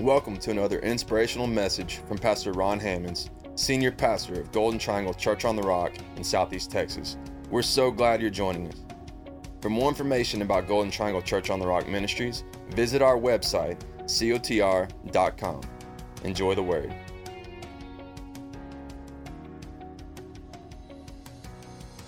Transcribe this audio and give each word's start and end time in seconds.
Welcome 0.00 0.38
to 0.38 0.50
another 0.50 0.80
inspirational 0.80 1.46
message 1.46 2.00
from 2.08 2.18
Pastor 2.18 2.50
Ron 2.50 2.80
Hammonds, 2.80 3.30
Senior 3.54 3.92
Pastor 3.92 4.40
of 4.40 4.50
Golden 4.50 4.76
Triangle 4.76 5.14
Church 5.14 5.44
on 5.44 5.54
the 5.54 5.62
Rock 5.62 5.92
in 6.16 6.24
Southeast 6.24 6.72
Texas. 6.72 7.16
We're 7.48 7.62
so 7.62 7.92
glad 7.92 8.20
you're 8.20 8.28
joining 8.28 8.66
us. 8.66 8.82
For 9.60 9.70
more 9.70 9.88
information 9.88 10.42
about 10.42 10.66
Golden 10.66 10.90
Triangle 10.90 11.22
Church 11.22 11.48
on 11.48 11.60
the 11.60 11.66
Rock 11.68 11.86
Ministries, 11.86 12.42
visit 12.70 13.02
our 13.02 13.16
website, 13.16 13.80
cotr.com. 14.08 15.60
Enjoy 16.24 16.56
the 16.56 16.62
word. 16.62 16.92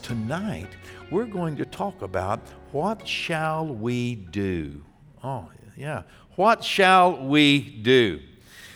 Tonight, 0.02 0.70
we're 1.12 1.24
going 1.24 1.56
to 1.56 1.64
talk 1.64 2.02
about 2.02 2.40
what 2.72 3.06
shall 3.06 3.64
we 3.64 4.16
do? 4.16 4.84
Oh, 5.22 5.48
yeah. 5.76 6.02
What 6.36 6.64
shall 6.64 7.16
we 7.26 7.60
do? 7.60 8.20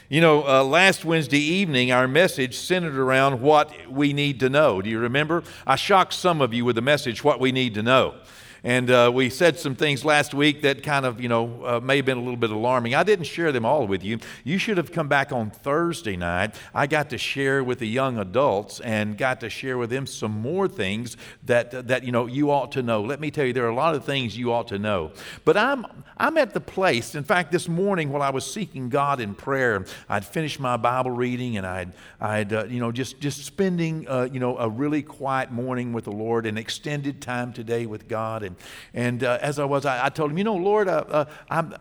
You 0.08 0.20
know, 0.20 0.46
uh, 0.46 0.64
last 0.64 1.04
Wednesday 1.04 1.38
evening, 1.38 1.92
our 1.92 2.08
message 2.08 2.56
centered 2.56 2.96
around 2.96 3.40
what 3.40 3.70
we 3.88 4.12
need 4.12 4.40
to 4.40 4.48
know. 4.48 4.82
Do 4.82 4.90
you 4.90 4.98
remember? 4.98 5.44
I 5.66 5.76
shocked 5.76 6.14
some 6.14 6.40
of 6.40 6.52
you 6.52 6.64
with 6.64 6.76
the 6.76 6.82
message, 6.82 7.22
What 7.22 7.38
We 7.38 7.52
Need 7.52 7.74
to 7.74 7.82
Know. 7.82 8.16
And 8.62 8.90
uh, 8.90 9.10
we 9.12 9.30
said 9.30 9.58
some 9.58 9.74
things 9.74 10.04
last 10.04 10.34
week 10.34 10.62
that 10.62 10.82
kind 10.82 11.06
of, 11.06 11.20
you 11.20 11.28
know, 11.28 11.64
uh, 11.64 11.80
may 11.80 11.96
have 11.96 12.04
been 12.04 12.18
a 12.18 12.22
little 12.22 12.36
bit 12.36 12.50
alarming. 12.50 12.94
I 12.94 13.02
didn't 13.02 13.24
share 13.24 13.52
them 13.52 13.64
all 13.64 13.86
with 13.86 14.04
you. 14.04 14.18
You 14.44 14.58
should 14.58 14.76
have 14.76 14.92
come 14.92 15.08
back 15.08 15.32
on 15.32 15.50
Thursday 15.50 16.16
night. 16.16 16.54
I 16.74 16.86
got 16.86 17.10
to 17.10 17.18
share 17.18 17.64
with 17.64 17.78
the 17.78 17.88
young 17.88 18.18
adults 18.18 18.80
and 18.80 19.16
got 19.16 19.40
to 19.40 19.50
share 19.50 19.78
with 19.78 19.88
them 19.88 20.06
some 20.06 20.32
more 20.32 20.68
things 20.68 21.16
that, 21.44 21.88
that 21.88 22.04
you 22.04 22.12
know, 22.12 22.26
you 22.26 22.50
ought 22.50 22.72
to 22.72 22.82
know. 22.82 23.00
Let 23.00 23.20
me 23.20 23.30
tell 23.30 23.46
you, 23.46 23.52
there 23.52 23.64
are 23.64 23.70
a 23.70 23.74
lot 23.74 23.94
of 23.94 24.04
things 24.04 24.36
you 24.36 24.52
ought 24.52 24.68
to 24.68 24.78
know. 24.78 25.12
But 25.44 25.56
I'm, 25.56 25.86
I'm 26.18 26.36
at 26.36 26.52
the 26.52 26.60
place, 26.60 27.14
in 27.14 27.24
fact, 27.24 27.52
this 27.52 27.66
morning 27.68 28.10
while 28.10 28.22
I 28.22 28.30
was 28.30 28.50
seeking 28.50 28.90
God 28.90 29.20
in 29.20 29.34
prayer, 29.34 29.86
I'd 30.08 30.24
finished 30.24 30.60
my 30.60 30.76
Bible 30.76 31.12
reading 31.12 31.56
and 31.56 31.66
I'd, 31.66 31.92
I'd 32.20 32.52
uh, 32.52 32.64
you 32.64 32.80
know, 32.80 32.92
just, 32.92 33.20
just 33.20 33.44
spending, 33.46 34.06
uh, 34.06 34.28
you 34.30 34.38
know, 34.38 34.58
a 34.58 34.68
really 34.68 35.02
quiet 35.02 35.50
morning 35.50 35.94
with 35.94 36.04
the 36.04 36.12
Lord 36.12 36.44
and 36.44 36.58
extended 36.58 37.22
time 37.22 37.54
today 37.54 37.86
with 37.86 38.06
God. 38.06 38.49
And, 38.94 39.22
and 39.22 39.24
uh, 39.24 39.38
as 39.40 39.58
I 39.58 39.64
was, 39.64 39.84
I, 39.84 40.06
I, 40.06 40.08
told 40.08 40.30
him, 40.30 40.38
you 40.38 40.44
know, 40.44 40.56
Lord, 40.56 40.88
uh, 40.88 41.04
uh, 41.08 41.24
I'm, 41.48 41.74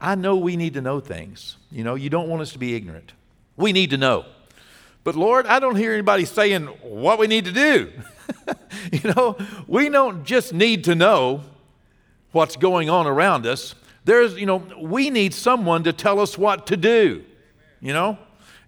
I 0.00 0.14
know 0.14 0.36
we 0.36 0.56
need 0.56 0.74
to 0.74 0.80
know 0.80 1.00
things. 1.00 1.56
You 1.70 1.84
know, 1.84 1.94
you 1.94 2.10
don't 2.10 2.28
want 2.28 2.42
us 2.42 2.52
to 2.52 2.58
be 2.58 2.74
ignorant. 2.74 3.12
We 3.56 3.72
need 3.72 3.90
to 3.90 3.96
know. 3.96 4.24
But 5.04 5.16
Lord, 5.16 5.46
I 5.46 5.58
don't 5.58 5.76
hear 5.76 5.92
anybody 5.92 6.24
saying 6.24 6.66
what 6.82 7.18
we 7.18 7.26
need 7.26 7.44
to 7.46 7.52
do. 7.52 7.92
you 8.92 9.12
know, 9.14 9.36
we 9.66 9.88
don't 9.88 10.24
just 10.24 10.52
need 10.52 10.84
to 10.84 10.94
know 10.94 11.42
what's 12.32 12.56
going 12.56 12.90
on 12.90 13.06
around 13.06 13.46
us. 13.46 13.74
There's, 14.04 14.36
you 14.36 14.46
know, 14.46 14.62
we 14.80 15.10
need 15.10 15.34
someone 15.34 15.84
to 15.84 15.92
tell 15.92 16.20
us 16.20 16.38
what 16.38 16.66
to 16.68 16.76
do, 16.76 17.24
you 17.80 17.92
know? 17.92 18.18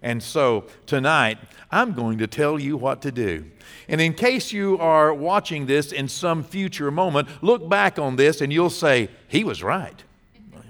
And 0.01 0.21
so 0.21 0.65
tonight, 0.85 1.37
I'm 1.69 1.93
going 1.93 2.17
to 2.17 2.27
tell 2.27 2.59
you 2.59 2.75
what 2.75 3.01
to 3.03 3.11
do. 3.11 3.45
And 3.87 4.01
in 4.01 4.13
case 4.13 4.51
you 4.51 4.77
are 4.79 5.13
watching 5.13 5.67
this 5.67 5.91
in 5.91 6.07
some 6.07 6.43
future 6.43 6.89
moment, 6.89 7.27
look 7.41 7.69
back 7.69 7.99
on 7.99 8.15
this 8.15 8.41
and 8.41 8.51
you'll 8.51 8.69
say, 8.69 9.09
He 9.27 9.43
was 9.43 9.61
right. 9.61 10.03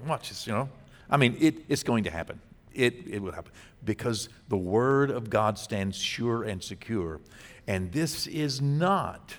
Watch 0.05 0.29
this, 0.29 0.47
you 0.47 0.53
know. 0.53 0.69
I 1.09 1.17
mean, 1.17 1.37
it, 1.39 1.55
it's 1.69 1.83
going 1.83 2.03
to 2.05 2.11
happen. 2.11 2.39
It, 2.73 3.07
it 3.07 3.21
will 3.21 3.31
happen 3.31 3.51
because 3.83 4.29
the 4.49 4.57
Word 4.57 5.11
of 5.11 5.29
God 5.29 5.57
stands 5.57 5.97
sure 5.97 6.43
and 6.43 6.63
secure. 6.63 7.19
And 7.67 7.91
this 7.91 8.27
is 8.27 8.61
not 8.61 9.35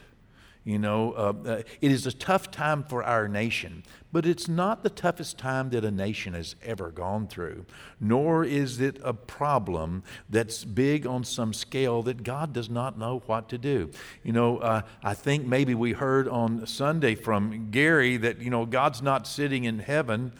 you 0.64 0.78
know, 0.78 1.12
uh, 1.12 1.32
uh, 1.44 1.62
it 1.80 1.90
is 1.90 2.06
a 2.06 2.12
tough 2.12 2.50
time 2.50 2.84
for 2.84 3.02
our 3.02 3.26
nation, 3.26 3.82
but 4.12 4.24
it's 4.24 4.46
not 4.46 4.84
the 4.84 4.90
toughest 4.90 5.36
time 5.36 5.70
that 5.70 5.84
a 5.84 5.90
nation 5.90 6.34
has 6.34 6.54
ever 6.62 6.90
gone 6.90 7.26
through, 7.26 7.66
nor 8.00 8.44
is 8.44 8.80
it 8.80 8.98
a 9.02 9.12
problem 9.12 10.04
that's 10.30 10.64
big 10.64 11.04
on 11.04 11.24
some 11.24 11.52
scale 11.52 12.02
that 12.02 12.22
God 12.22 12.52
does 12.52 12.70
not 12.70 12.96
know 12.96 13.22
what 13.26 13.48
to 13.48 13.58
do. 13.58 13.90
You 14.22 14.32
know, 14.32 14.58
uh, 14.58 14.82
I 15.02 15.14
think 15.14 15.46
maybe 15.46 15.74
we 15.74 15.92
heard 15.92 16.28
on 16.28 16.64
Sunday 16.66 17.16
from 17.16 17.70
Gary 17.72 18.16
that, 18.18 18.40
you 18.40 18.50
know, 18.50 18.64
God's 18.64 19.02
not 19.02 19.26
sitting 19.26 19.64
in 19.64 19.80
heaven. 19.80 20.32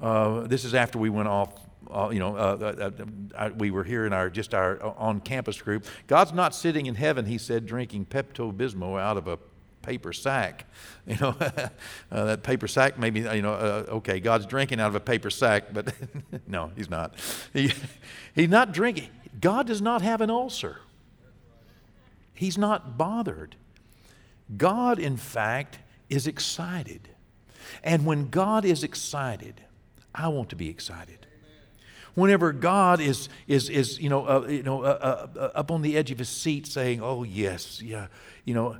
Uh, 0.00 0.40
this 0.46 0.64
is 0.64 0.74
after 0.74 0.98
we 0.98 1.10
went 1.10 1.28
off 1.28 1.52
uh, 1.88 2.08
you 2.10 2.18
know, 2.18 2.34
uh, 2.36 2.74
uh, 2.80 2.90
uh 3.36 3.50
we 3.56 3.70
were 3.70 3.84
here 3.84 4.06
in 4.06 4.12
our 4.12 4.28
just 4.28 4.54
our 4.54 4.84
uh, 4.84 4.92
on 4.96 5.20
campus 5.20 5.62
group. 5.62 5.86
God's 6.08 6.32
not 6.32 6.52
sitting 6.52 6.86
in 6.86 6.96
heaven, 6.96 7.26
he 7.26 7.38
said, 7.38 7.64
drinking 7.64 8.06
Pepto 8.06 8.52
Bismol 8.52 9.00
out 9.00 9.16
of 9.16 9.28
a 9.28 9.38
paper 9.86 10.12
sack. 10.12 10.66
You 11.06 11.16
know, 11.20 11.36
uh, 12.10 12.24
that 12.24 12.42
paper 12.42 12.66
sack 12.66 12.98
maybe, 12.98 13.20
you 13.20 13.40
know, 13.40 13.52
uh, 13.52 13.84
okay, 13.98 14.18
God's 14.18 14.44
drinking 14.44 14.80
out 14.80 14.88
of 14.88 14.96
a 14.96 15.00
paper 15.00 15.30
sack, 15.30 15.72
but 15.72 15.94
no, 16.48 16.72
he's 16.74 16.90
not. 16.90 17.14
He, 17.52 17.72
he's 18.34 18.48
not 18.48 18.72
drinking. 18.72 19.10
God 19.40 19.68
does 19.68 19.80
not 19.80 20.02
have 20.02 20.20
an 20.20 20.30
ulcer. 20.30 20.80
He's 22.34 22.58
not 22.58 22.98
bothered. 22.98 23.54
God, 24.56 24.98
in 24.98 25.16
fact, 25.16 25.78
is 26.10 26.26
excited. 26.26 27.08
And 27.84 28.04
when 28.04 28.30
God 28.30 28.64
is 28.64 28.82
excited, 28.82 29.60
I 30.12 30.26
want 30.26 30.50
to 30.50 30.56
be 30.56 30.68
excited 30.68 31.26
whenever 32.16 32.50
God 32.52 33.00
is, 33.00 33.28
is, 33.46 33.68
is 33.68 34.00
you 34.00 34.08
know, 34.08 34.26
uh, 34.26 34.46
you 34.48 34.64
know 34.64 34.82
uh, 34.82 35.28
uh, 35.36 35.50
up 35.54 35.70
on 35.70 35.82
the 35.82 35.96
edge 35.96 36.10
of 36.10 36.18
his 36.18 36.28
seat 36.28 36.66
saying, 36.66 37.00
oh, 37.00 37.22
yes, 37.22 37.80
yeah, 37.80 38.08
you 38.44 38.54
know, 38.54 38.76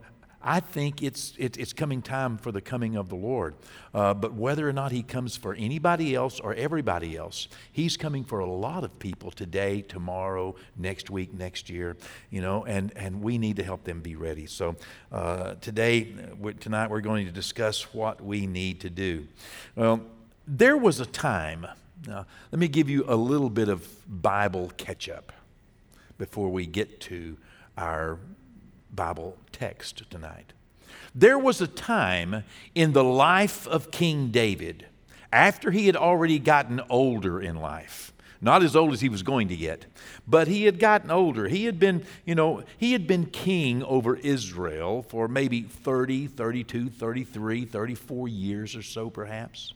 I 0.46 0.60
think 0.60 1.02
it's, 1.02 1.34
it, 1.38 1.58
it's 1.58 1.72
coming 1.72 2.00
time 2.00 2.38
for 2.38 2.52
the 2.52 2.60
coming 2.60 2.94
of 2.96 3.08
the 3.08 3.16
Lord. 3.16 3.56
Uh, 3.92 4.14
but 4.14 4.32
whether 4.32 4.68
or 4.68 4.72
not 4.72 4.92
He 4.92 5.02
comes 5.02 5.36
for 5.36 5.54
anybody 5.54 6.14
else 6.14 6.38
or 6.38 6.54
everybody 6.54 7.16
else, 7.16 7.48
He's 7.72 7.96
coming 7.96 8.22
for 8.22 8.38
a 8.38 8.46
lot 8.46 8.84
of 8.84 8.96
people 9.00 9.32
today, 9.32 9.82
tomorrow, 9.82 10.54
next 10.76 11.10
week, 11.10 11.34
next 11.34 11.68
year, 11.68 11.96
you 12.30 12.40
know, 12.40 12.64
and, 12.64 12.92
and 12.96 13.20
we 13.20 13.38
need 13.38 13.56
to 13.56 13.64
help 13.64 13.82
them 13.82 14.00
be 14.00 14.14
ready. 14.14 14.46
So 14.46 14.76
uh, 15.10 15.56
today, 15.60 16.14
tonight, 16.60 16.90
we're 16.90 17.00
going 17.00 17.26
to 17.26 17.32
discuss 17.32 17.92
what 17.92 18.22
we 18.22 18.46
need 18.46 18.80
to 18.82 18.90
do. 18.90 19.26
Well, 19.74 20.00
there 20.46 20.76
was 20.76 21.00
a 21.00 21.06
time, 21.06 21.66
now, 22.06 22.24
let 22.52 22.60
me 22.60 22.68
give 22.68 22.88
you 22.88 23.04
a 23.08 23.16
little 23.16 23.50
bit 23.50 23.68
of 23.68 23.88
Bible 24.06 24.70
catch 24.76 25.08
up 25.08 25.32
before 26.18 26.50
we 26.50 26.66
get 26.66 27.00
to 27.00 27.36
our 27.76 28.18
Bible 28.96 29.36
text 29.52 30.10
tonight. 30.10 30.52
There 31.14 31.38
was 31.38 31.60
a 31.60 31.66
time 31.66 32.42
in 32.74 32.92
the 32.92 33.04
life 33.04 33.66
of 33.68 33.90
King 33.90 34.28
David, 34.28 34.86
after 35.32 35.70
he 35.70 35.86
had 35.86 35.96
already 35.96 36.38
gotten 36.38 36.80
older 36.88 37.40
in 37.40 37.56
life, 37.56 38.12
not 38.40 38.62
as 38.62 38.76
old 38.76 38.92
as 38.92 39.00
he 39.00 39.08
was 39.08 39.22
going 39.22 39.48
to 39.48 39.56
get, 39.56 39.86
but 40.26 40.48
he 40.48 40.64
had 40.64 40.78
gotten 40.78 41.10
older. 41.10 41.48
He 41.48 41.64
had 41.64 41.78
been, 41.78 42.04
you 42.24 42.34
know, 42.34 42.62
he 42.78 42.92
had 42.92 43.06
been 43.06 43.26
king 43.26 43.82
over 43.82 44.16
Israel 44.16 45.02
for 45.02 45.28
maybe 45.28 45.62
30, 45.62 46.26
32, 46.26 46.90
33, 46.90 47.64
34 47.64 48.28
years 48.28 48.76
or 48.76 48.82
so, 48.82 49.10
perhaps. 49.10 49.74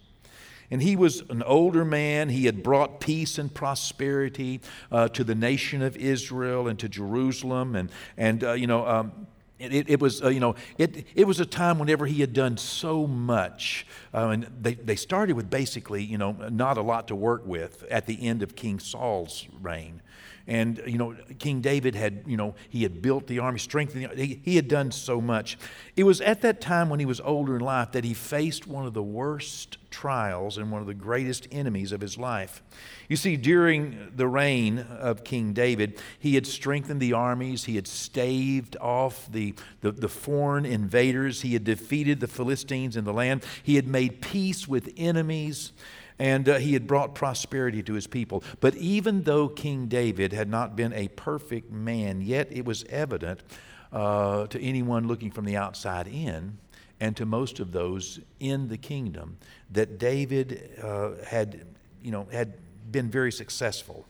And 0.70 0.82
he 0.82 0.94
was 0.94 1.22
an 1.30 1.42
older 1.42 1.84
man. 1.84 2.28
He 2.28 2.46
had 2.46 2.62
brought 2.62 3.00
peace 3.00 3.38
and 3.38 3.52
prosperity 3.52 4.60
uh, 4.92 5.08
to 5.08 5.24
the 5.24 5.34
nation 5.34 5.82
of 5.82 5.96
Israel 5.96 6.68
and 6.68 6.78
to 6.78 6.88
Jerusalem. 6.88 7.74
And, 7.74 7.90
and 8.16 8.44
uh, 8.44 8.52
you 8.52 8.66
know, 8.66 8.86
um, 8.86 9.26
it, 9.60 9.90
it, 9.90 10.00
was, 10.00 10.22
uh, 10.22 10.28
you 10.28 10.40
know, 10.40 10.54
it, 10.78 11.06
it 11.14 11.26
was 11.26 11.38
a 11.38 11.46
time 11.46 11.78
whenever 11.78 12.06
he 12.06 12.20
had 12.20 12.32
done 12.32 12.56
so 12.56 13.06
much. 13.06 13.86
Uh, 14.14 14.28
and 14.28 14.46
they, 14.60 14.74
they 14.74 14.96
started 14.96 15.34
with 15.34 15.50
basically, 15.50 16.02
you 16.02 16.16
know, 16.16 16.32
not 16.50 16.78
a 16.78 16.82
lot 16.82 17.08
to 17.08 17.16
work 17.16 17.46
with 17.46 17.84
at 17.90 18.06
the 18.06 18.26
end 18.26 18.42
of 18.42 18.56
King 18.56 18.78
Saul's 18.78 19.46
reign. 19.60 20.00
And, 20.46 20.82
you 20.86 20.98
know, 20.98 21.16
King 21.38 21.60
David 21.60 21.94
had, 21.94 22.24
you 22.26 22.36
know, 22.36 22.54
he 22.68 22.82
had 22.82 23.02
built 23.02 23.26
the 23.26 23.38
army, 23.38 23.58
strengthened 23.58 24.10
the 24.10 24.24
he, 24.24 24.40
he 24.42 24.56
had 24.56 24.68
done 24.68 24.90
so 24.90 25.20
much. 25.20 25.58
It 25.96 26.04
was 26.04 26.20
at 26.20 26.42
that 26.42 26.60
time 26.60 26.88
when 26.88 26.98
he 26.98 27.06
was 27.06 27.20
older 27.20 27.56
in 27.56 27.62
life 27.62 27.92
that 27.92 28.04
he 28.04 28.14
faced 28.14 28.66
one 28.66 28.86
of 28.86 28.94
the 28.94 29.02
worst 29.02 29.78
trials 29.90 30.56
and 30.56 30.70
one 30.70 30.80
of 30.80 30.86
the 30.86 30.94
greatest 30.94 31.48
enemies 31.50 31.92
of 31.92 32.00
his 32.00 32.16
life. 32.16 32.62
You 33.08 33.16
see, 33.16 33.36
during 33.36 34.12
the 34.14 34.28
reign 34.28 34.78
of 34.78 35.24
King 35.24 35.52
David, 35.52 36.00
he 36.18 36.36
had 36.36 36.46
strengthened 36.46 37.00
the 37.00 37.12
armies, 37.12 37.64
he 37.64 37.74
had 37.74 37.86
staved 37.86 38.76
off 38.80 39.30
the, 39.30 39.54
the, 39.80 39.92
the, 39.92 40.08
foreign 40.08 40.64
invaders, 40.64 41.42
he 41.42 41.54
had 41.54 41.64
defeated 41.64 42.20
the 42.20 42.28
Philistines 42.28 42.96
in 42.96 43.04
the 43.04 43.12
land, 43.12 43.44
he 43.62 43.76
had 43.76 43.86
made 43.86 44.20
peace 44.20 44.68
with 44.68 44.92
enemies. 44.96 45.72
And 46.20 46.48
uh, 46.48 46.58
he 46.58 46.74
had 46.74 46.86
brought 46.86 47.14
prosperity 47.14 47.82
to 47.82 47.94
his 47.94 48.06
people. 48.06 48.44
But 48.60 48.76
even 48.76 49.22
though 49.22 49.48
King 49.48 49.86
David 49.86 50.32
had 50.34 50.50
not 50.50 50.76
been 50.76 50.92
a 50.92 51.08
perfect 51.08 51.72
man, 51.72 52.20
yet 52.20 52.48
it 52.50 52.66
was 52.66 52.84
evident 52.84 53.42
uh, 53.90 54.46
to 54.48 54.60
anyone 54.60 55.08
looking 55.08 55.30
from 55.30 55.46
the 55.46 55.56
outside 55.56 56.06
in 56.06 56.58
and 57.00 57.16
to 57.16 57.24
most 57.24 57.58
of 57.58 57.72
those 57.72 58.20
in 58.38 58.68
the 58.68 58.76
kingdom 58.76 59.38
that 59.72 59.98
David 59.98 60.78
uh, 60.82 61.12
had, 61.26 61.66
you 62.02 62.10
know, 62.10 62.28
had 62.30 62.52
been 62.92 63.10
very 63.10 63.32
successful. 63.32 64.06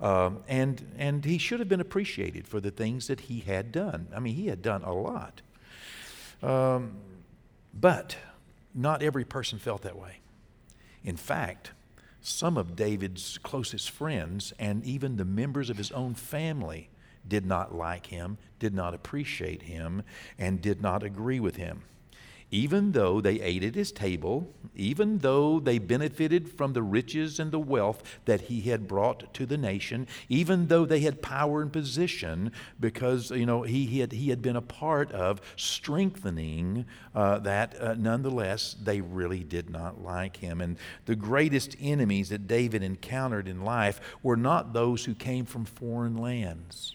Um, 0.00 0.42
and, 0.48 0.84
and 0.98 1.24
he 1.24 1.38
should 1.38 1.60
have 1.60 1.68
been 1.68 1.80
appreciated 1.80 2.48
for 2.48 2.60
the 2.60 2.72
things 2.72 3.06
that 3.06 3.20
he 3.20 3.40
had 3.40 3.70
done. 3.70 4.08
I 4.14 4.18
mean, 4.18 4.34
he 4.34 4.48
had 4.48 4.60
done 4.60 4.82
a 4.82 4.92
lot. 4.92 5.40
Um, 6.42 6.96
but 7.72 8.16
not 8.74 9.02
every 9.02 9.24
person 9.24 9.60
felt 9.60 9.82
that 9.82 9.96
way. 9.96 10.18
In 11.04 11.16
fact, 11.16 11.72
Some 12.26 12.56
of 12.56 12.74
David's 12.74 13.36
closest 13.42 13.90
friends 13.90 14.54
and 14.58 14.82
even 14.82 15.16
the 15.18 15.26
members 15.26 15.68
of 15.68 15.76
his 15.76 15.92
own 15.92 16.14
family 16.14 16.88
did 17.28 17.44
not 17.44 17.74
like 17.74 18.06
him, 18.06 18.38
did 18.58 18.72
not 18.72 18.94
appreciate 18.94 19.62
him, 19.64 20.02
and 20.38 20.62
did 20.62 20.80
not 20.80 21.02
agree 21.02 21.38
with 21.38 21.56
him 21.56 21.82
even 22.54 22.92
though 22.92 23.20
they 23.20 23.40
ate 23.40 23.64
at 23.64 23.74
his 23.74 23.90
table, 23.90 24.54
even 24.76 25.18
though 25.18 25.58
they 25.58 25.76
benefited 25.76 26.48
from 26.48 26.72
the 26.72 26.84
riches 26.84 27.40
and 27.40 27.50
the 27.50 27.58
wealth 27.58 28.00
that 28.26 28.42
he 28.42 28.60
had 28.60 28.86
brought 28.86 29.34
to 29.34 29.44
the 29.44 29.56
nation, 29.56 30.06
even 30.28 30.68
though 30.68 30.86
they 30.86 31.00
had 31.00 31.20
power 31.20 31.62
and 31.62 31.72
position, 31.72 32.52
because 32.78 33.32
you 33.32 33.44
know 33.44 33.62
he, 33.62 33.86
he 33.86 33.98
had 33.98 34.12
he 34.12 34.30
had 34.30 34.40
been 34.40 34.54
a 34.54 34.62
part 34.62 35.10
of 35.10 35.40
strengthening 35.56 36.86
uh, 37.12 37.40
that. 37.40 37.74
Uh, 37.80 37.94
nonetheless, 37.94 38.76
they 38.80 39.00
really 39.00 39.42
did 39.42 39.68
not 39.68 40.00
like 40.00 40.36
him, 40.36 40.60
and 40.60 40.76
the 41.06 41.16
greatest 41.16 41.76
enemies 41.80 42.28
that 42.28 42.46
David 42.46 42.84
encountered 42.84 43.48
in 43.48 43.64
life 43.64 44.00
were 44.22 44.36
not 44.36 44.72
those 44.72 45.04
who 45.04 45.14
came 45.16 45.44
from 45.44 45.64
foreign 45.64 46.16
lands. 46.16 46.94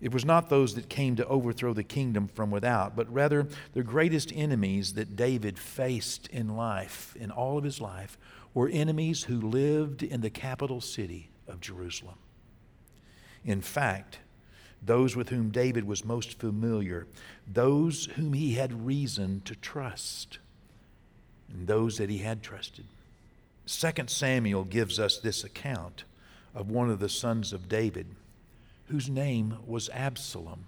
It 0.00 0.12
was 0.12 0.24
not 0.24 0.48
those 0.48 0.74
that 0.74 0.88
came 0.88 1.16
to 1.16 1.26
overthrow 1.26 1.74
the 1.74 1.82
kingdom 1.82 2.28
from 2.28 2.50
without, 2.50 2.94
but 2.94 3.12
rather 3.12 3.48
the 3.72 3.82
greatest 3.82 4.32
enemies 4.34 4.94
that 4.94 5.16
David 5.16 5.58
faced 5.58 6.28
in 6.28 6.56
life, 6.56 7.16
in 7.18 7.30
all 7.30 7.58
of 7.58 7.64
his 7.64 7.80
life, 7.80 8.16
were 8.54 8.68
enemies 8.68 9.24
who 9.24 9.40
lived 9.40 10.02
in 10.02 10.20
the 10.20 10.30
capital 10.30 10.80
city 10.80 11.30
of 11.48 11.60
Jerusalem. 11.60 12.18
In 13.44 13.60
fact, 13.60 14.20
those 14.80 15.16
with 15.16 15.30
whom 15.30 15.50
David 15.50 15.84
was 15.84 16.04
most 16.04 16.38
familiar, 16.38 17.06
those 17.52 18.06
whom 18.14 18.34
he 18.34 18.54
had 18.54 18.86
reason 18.86 19.42
to 19.46 19.56
trust, 19.56 20.38
and 21.52 21.66
those 21.66 21.98
that 21.98 22.10
he 22.10 22.18
had 22.18 22.42
trusted. 22.42 22.86
2 23.66 23.90
Samuel 24.06 24.64
gives 24.64 25.00
us 25.00 25.18
this 25.18 25.42
account 25.42 26.04
of 26.54 26.70
one 26.70 26.88
of 26.88 27.00
the 27.00 27.08
sons 27.08 27.52
of 27.52 27.68
David 27.68 28.06
whose 28.88 29.08
name 29.08 29.56
was 29.66 29.88
Absalom. 29.90 30.66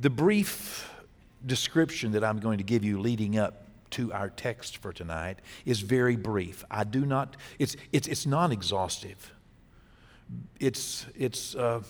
The 0.00 0.10
brief 0.10 0.90
description 1.44 2.12
that 2.12 2.24
I'm 2.24 2.38
going 2.38 2.58
to 2.58 2.64
give 2.64 2.84
you 2.84 3.00
leading 3.00 3.38
up 3.38 3.64
to 3.90 4.12
our 4.12 4.28
text 4.28 4.78
for 4.78 4.92
tonight 4.92 5.38
is 5.64 5.80
very 5.80 6.16
brief. 6.16 6.64
I 6.70 6.84
do 6.84 7.06
not, 7.06 7.36
it's, 7.58 7.76
it's, 7.92 8.08
it's 8.08 8.26
non 8.26 8.50
exhaustive. 8.52 9.32
It's, 10.58 11.06
it's, 11.16 11.54
uh, 11.54 11.82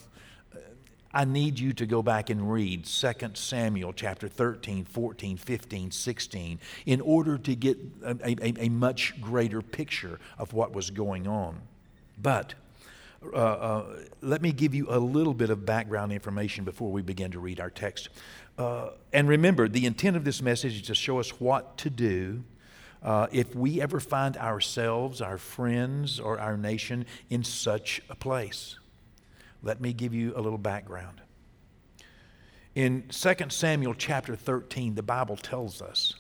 I 1.13 1.25
need 1.25 1.59
you 1.59 1.73
to 1.75 1.87
go 1.87 2.03
back 2.03 2.29
and 2.29 2.53
read 2.53 2.85
2 2.85 3.13
Samuel 3.35 3.93
chapter 3.93 4.29
13, 4.29 4.85
14, 4.85 5.37
15, 5.37 5.91
16 5.93 6.59
in 6.87 7.01
order 7.01 7.39
to 7.39 7.55
get 7.55 7.79
a, 8.05 8.17
a, 8.25 8.65
a 8.65 8.69
much 8.69 9.21
greater 9.21 9.63
picture 9.63 10.19
of 10.37 10.53
what 10.53 10.73
was 10.75 10.91
going 10.91 11.27
on. 11.27 11.61
But 12.21 12.55
uh, 13.33 13.37
uh, 13.37 13.97
let 14.21 14.43
me 14.43 14.53
give 14.53 14.75
you 14.75 14.87
a 14.89 14.99
little 14.99 15.35
bit 15.35 15.51
of 15.51 15.65
background 15.65 16.13
information 16.13 16.65
before 16.65 16.91
we 16.91 17.03
begin 17.03 17.31
to 17.33 17.41
read 17.41 17.61
our 17.61 17.71
text. 17.71 18.09
Uh, 18.59 18.91
and 19.13 19.29
remember, 19.29 19.69
the 19.69 19.87
intent 19.87 20.17
of 20.17 20.25
this 20.25 20.41
message 20.43 20.77
is 20.77 20.83
to 20.83 20.95
show 20.95 21.19
us 21.19 21.41
what 21.41 21.77
to 21.79 21.91
do 21.91 22.45
uh, 23.03 23.27
if 23.33 23.55
we 23.55 23.81
ever 23.81 24.01
find 24.01 24.37
ourselves, 24.37 25.21
our 25.21 25.39
friends, 25.39 26.19
or 26.19 26.39
our 26.39 26.57
nation 26.57 27.05
in 27.29 27.45
such 27.45 28.01
a 28.09 28.15
place. 28.15 28.79
Let 29.63 29.81
me 29.81 29.93
give 29.93 30.15
you 30.15 30.33
a 30.37 30.41
little 30.41 30.59
background. 30.59 31.21
In 32.75 33.05
2 33.09 33.35
Samuel 33.51 33.95
chapter 33.95 34.35
13, 34.35 34.95
the 34.95 35.03
Bible 35.03 35.37
tells 35.37 35.81
us 35.81 36.15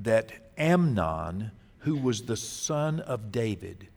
that 0.00 0.32
Amnon, 0.56 1.50
who 1.80 1.96
was 1.96 2.22
the 2.22 2.36
son 2.36 3.00
of 3.00 3.30
David, 3.30 3.88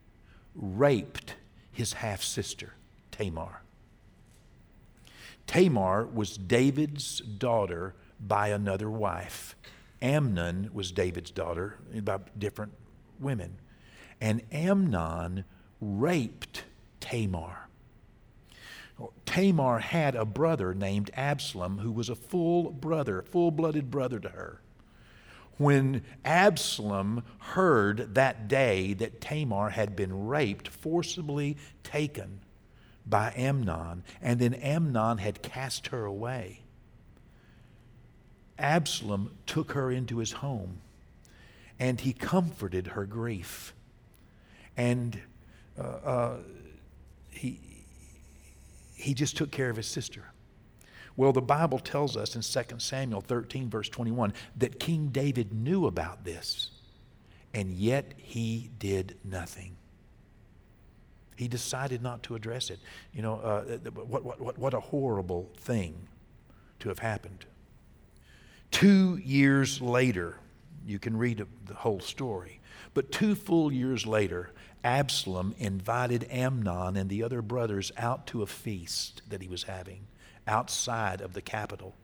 raped 0.56 1.35
his 1.81 1.93
half 1.93 2.21
sister, 2.21 2.75
Tamar. 3.09 3.63
Tamar 5.47 6.05
was 6.05 6.37
David's 6.37 7.21
daughter 7.21 7.95
by 8.19 8.49
another 8.49 8.87
wife. 8.87 9.55
Amnon 9.99 10.69
was 10.73 10.91
David's 10.91 11.31
daughter 11.31 11.79
by 12.03 12.19
different 12.37 12.73
women. 13.19 13.57
And 14.21 14.43
Amnon 14.51 15.43
raped 15.81 16.65
Tamar. 16.99 17.67
Tamar 19.25 19.79
had 19.79 20.13
a 20.13 20.23
brother 20.23 20.75
named 20.75 21.09
Absalom 21.15 21.79
who 21.79 21.91
was 21.91 22.09
a 22.09 22.15
full 22.15 22.69
brother, 22.69 23.23
full 23.23 23.49
blooded 23.49 23.89
brother 23.89 24.19
to 24.19 24.29
her 24.29 24.61
when 25.61 26.03
Absalom 26.25 27.23
heard 27.39 28.15
that 28.15 28.47
day 28.47 28.93
that 28.93 29.21
Tamar 29.21 29.69
had 29.69 29.95
been 29.95 30.27
raped, 30.27 30.67
forcibly 30.67 31.57
taken 31.83 32.39
by 33.05 33.33
Amnon, 33.35 34.03
and 34.21 34.39
then 34.39 34.53
Amnon 34.53 35.17
had 35.17 35.41
cast 35.41 35.87
her 35.87 36.05
away, 36.05 36.61
Absalom 38.57 39.35
took 39.45 39.71
her 39.71 39.91
into 39.91 40.19
his 40.19 40.33
home 40.33 40.81
and 41.79 41.99
he 41.99 42.13
comforted 42.13 42.87
her 42.87 43.05
grief. 43.05 43.73
And 44.77 45.19
uh, 45.79 45.81
uh, 45.81 46.37
he, 47.31 47.59
he 48.95 49.15
just 49.15 49.35
took 49.35 49.49
care 49.49 49.71
of 49.71 49.77
his 49.77 49.87
sister. 49.87 50.31
Well, 51.21 51.33
the 51.33 51.39
Bible 51.39 51.77
tells 51.77 52.18
us 52.18 52.35
in 52.35 52.41
2 52.41 52.79
Samuel 52.79 53.21
13, 53.21 53.69
verse 53.69 53.88
21, 53.89 54.33
that 54.57 54.79
King 54.79 55.09
David 55.09 55.53
knew 55.53 55.85
about 55.85 56.25
this, 56.25 56.71
and 57.53 57.69
yet 57.69 58.13
he 58.18 58.71
did 58.79 59.18
nothing. 59.23 59.75
He 61.35 61.47
decided 61.47 62.01
not 62.01 62.23
to 62.23 62.33
address 62.33 62.71
it. 62.71 62.79
You 63.13 63.21
know, 63.21 63.35
uh, 63.35 63.62
what, 63.91 64.41
what, 64.41 64.57
what 64.57 64.73
a 64.73 64.79
horrible 64.79 65.47
thing 65.57 65.94
to 66.79 66.89
have 66.89 66.97
happened. 66.97 67.45
Two 68.71 69.17
years 69.24 69.79
later, 69.79 70.38
you 70.88 70.97
can 70.97 71.15
read 71.15 71.45
the 71.67 71.75
whole 71.75 72.00
story, 72.00 72.59
but 72.95 73.12
two 73.12 73.35
full 73.35 73.71
years 73.71 74.07
later, 74.07 74.50
Absalom 74.83 75.53
invited 75.59 76.25
Amnon 76.31 76.97
and 76.97 77.12
the 77.12 77.21
other 77.21 77.44
brothers 77.44 77.91
out 77.95 78.25
to 78.25 78.41
a 78.41 78.47
feast 78.47 79.21
that 79.29 79.44
he 79.44 79.47
was 79.47 79.62
having 79.62 80.07
outside 80.47 81.21
of 81.21 81.33
the 81.33 81.41
capital. 81.41 81.95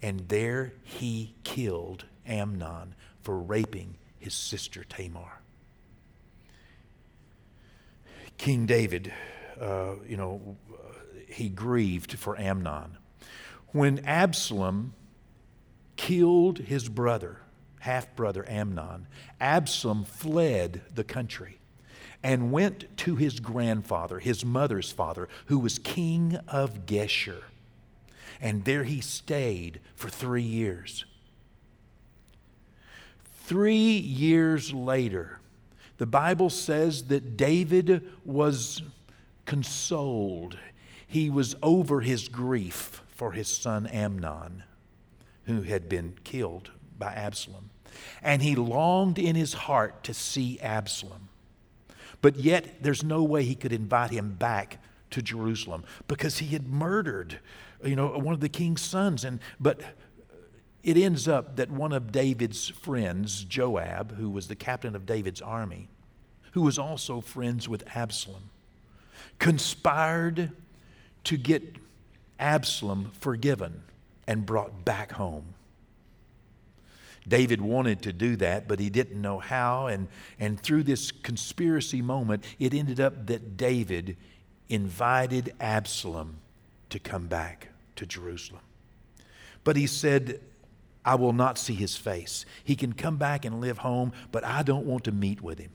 And 0.00 0.28
there 0.28 0.72
he 0.82 1.34
killed 1.44 2.04
Amnon 2.26 2.94
for 3.22 3.38
raping 3.38 3.96
his 4.18 4.34
sister 4.34 4.84
Tamar. 4.84 5.40
King 8.36 8.66
David, 8.66 9.12
uh, 9.60 9.94
you 10.08 10.16
know, 10.16 10.56
he 11.26 11.48
grieved 11.48 12.18
for 12.18 12.38
Amnon. 12.38 12.96
When 13.72 13.98
Absalom 14.06 14.94
killed 15.96 16.58
his 16.58 16.88
brother, 16.88 17.38
half 17.80 18.14
brother 18.14 18.48
Amnon, 18.48 19.06
Absalom 19.40 20.04
fled 20.04 20.82
the 20.94 21.04
country 21.04 21.58
and 22.22 22.50
went 22.50 22.96
to 22.98 23.16
his 23.16 23.40
grandfather, 23.40 24.18
his 24.18 24.44
mother's 24.44 24.90
father, 24.90 25.28
who 25.46 25.58
was 25.58 25.78
king 25.78 26.36
of 26.48 26.86
Geshur. 26.86 27.42
And 28.40 28.64
there 28.64 28.84
he 28.84 29.00
stayed 29.00 29.80
for 29.94 30.08
three 30.08 30.42
years. 30.42 31.04
Three 33.44 33.96
years 33.96 34.72
later, 34.72 35.40
the 35.96 36.06
Bible 36.06 36.50
says 36.50 37.04
that 37.04 37.36
David 37.36 38.06
was 38.24 38.82
consoled. 39.46 40.58
He 41.06 41.30
was 41.30 41.56
over 41.62 42.00
his 42.00 42.28
grief 42.28 43.02
for 43.08 43.32
his 43.32 43.48
son 43.48 43.86
Amnon, 43.86 44.62
who 45.44 45.62
had 45.62 45.88
been 45.88 46.14
killed 46.22 46.70
by 46.98 47.12
Absalom. 47.12 47.70
And 48.22 48.42
he 48.42 48.54
longed 48.54 49.18
in 49.18 49.34
his 49.34 49.54
heart 49.54 50.04
to 50.04 50.14
see 50.14 50.60
Absalom. 50.60 51.28
But 52.20 52.36
yet, 52.36 52.82
there's 52.82 53.02
no 53.02 53.22
way 53.22 53.44
he 53.44 53.54
could 53.54 53.72
invite 53.72 54.10
him 54.10 54.34
back 54.34 54.78
to 55.10 55.22
Jerusalem 55.22 55.84
because 56.06 56.38
he 56.38 56.48
had 56.48 56.68
murdered 56.68 57.40
you 57.84 57.96
know, 57.96 58.08
one 58.18 58.34
of 58.34 58.40
the 58.40 58.48
king's 58.48 58.82
sons. 58.82 59.24
And, 59.24 59.40
but 59.60 59.80
it 60.82 60.96
ends 60.96 61.28
up 61.28 61.56
that 61.56 61.70
one 61.70 61.92
of 61.92 62.12
David's 62.12 62.68
friends, 62.68 63.44
Joab, 63.44 64.16
who 64.16 64.30
was 64.30 64.48
the 64.48 64.56
captain 64.56 64.94
of 64.94 65.06
David's 65.06 65.40
army, 65.40 65.88
who 66.52 66.62
was 66.62 66.78
also 66.78 67.20
friends 67.20 67.68
with 67.68 67.84
Absalom, 67.94 68.50
conspired 69.38 70.52
to 71.24 71.36
get 71.36 71.76
Absalom 72.38 73.10
forgiven 73.20 73.82
and 74.26 74.46
brought 74.46 74.84
back 74.84 75.12
home. 75.12 75.54
David 77.26 77.60
wanted 77.60 78.02
to 78.02 78.12
do 78.12 78.36
that, 78.36 78.66
but 78.66 78.80
he 78.80 78.88
didn't 78.88 79.20
know 79.20 79.38
how. 79.38 79.88
And, 79.88 80.08
and 80.40 80.58
through 80.58 80.84
this 80.84 81.12
conspiracy 81.12 82.00
moment, 82.00 82.44
it 82.58 82.72
ended 82.72 83.00
up 83.00 83.26
that 83.26 83.56
David 83.56 84.16
invited 84.68 85.52
Absalom 85.60 86.38
to 86.88 86.98
come 86.98 87.26
back 87.26 87.67
to 87.98 88.06
Jerusalem. 88.06 88.62
But 89.64 89.76
he 89.76 89.86
said, 89.86 90.40
I 91.04 91.14
will 91.14 91.32
not 91.32 91.58
see 91.58 91.74
his 91.74 91.96
face. 91.96 92.44
He 92.64 92.74
can 92.74 92.92
come 92.92 93.16
back 93.16 93.44
and 93.44 93.60
live 93.60 93.78
home, 93.78 94.12
but 94.32 94.44
I 94.44 94.62
don't 94.62 94.86
want 94.86 95.04
to 95.04 95.12
meet 95.12 95.40
with 95.40 95.58
him. 95.58 95.70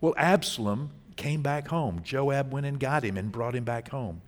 Well, 0.00 0.14
Absalom 0.16 0.90
came 1.16 1.42
back 1.42 1.68
home. 1.68 2.02
Joab 2.02 2.52
went 2.52 2.66
and 2.66 2.80
got 2.80 3.04
him 3.04 3.16
and 3.16 3.30
brought 3.30 3.54
him 3.54 3.64
back 3.64 3.90
home. 3.90 4.22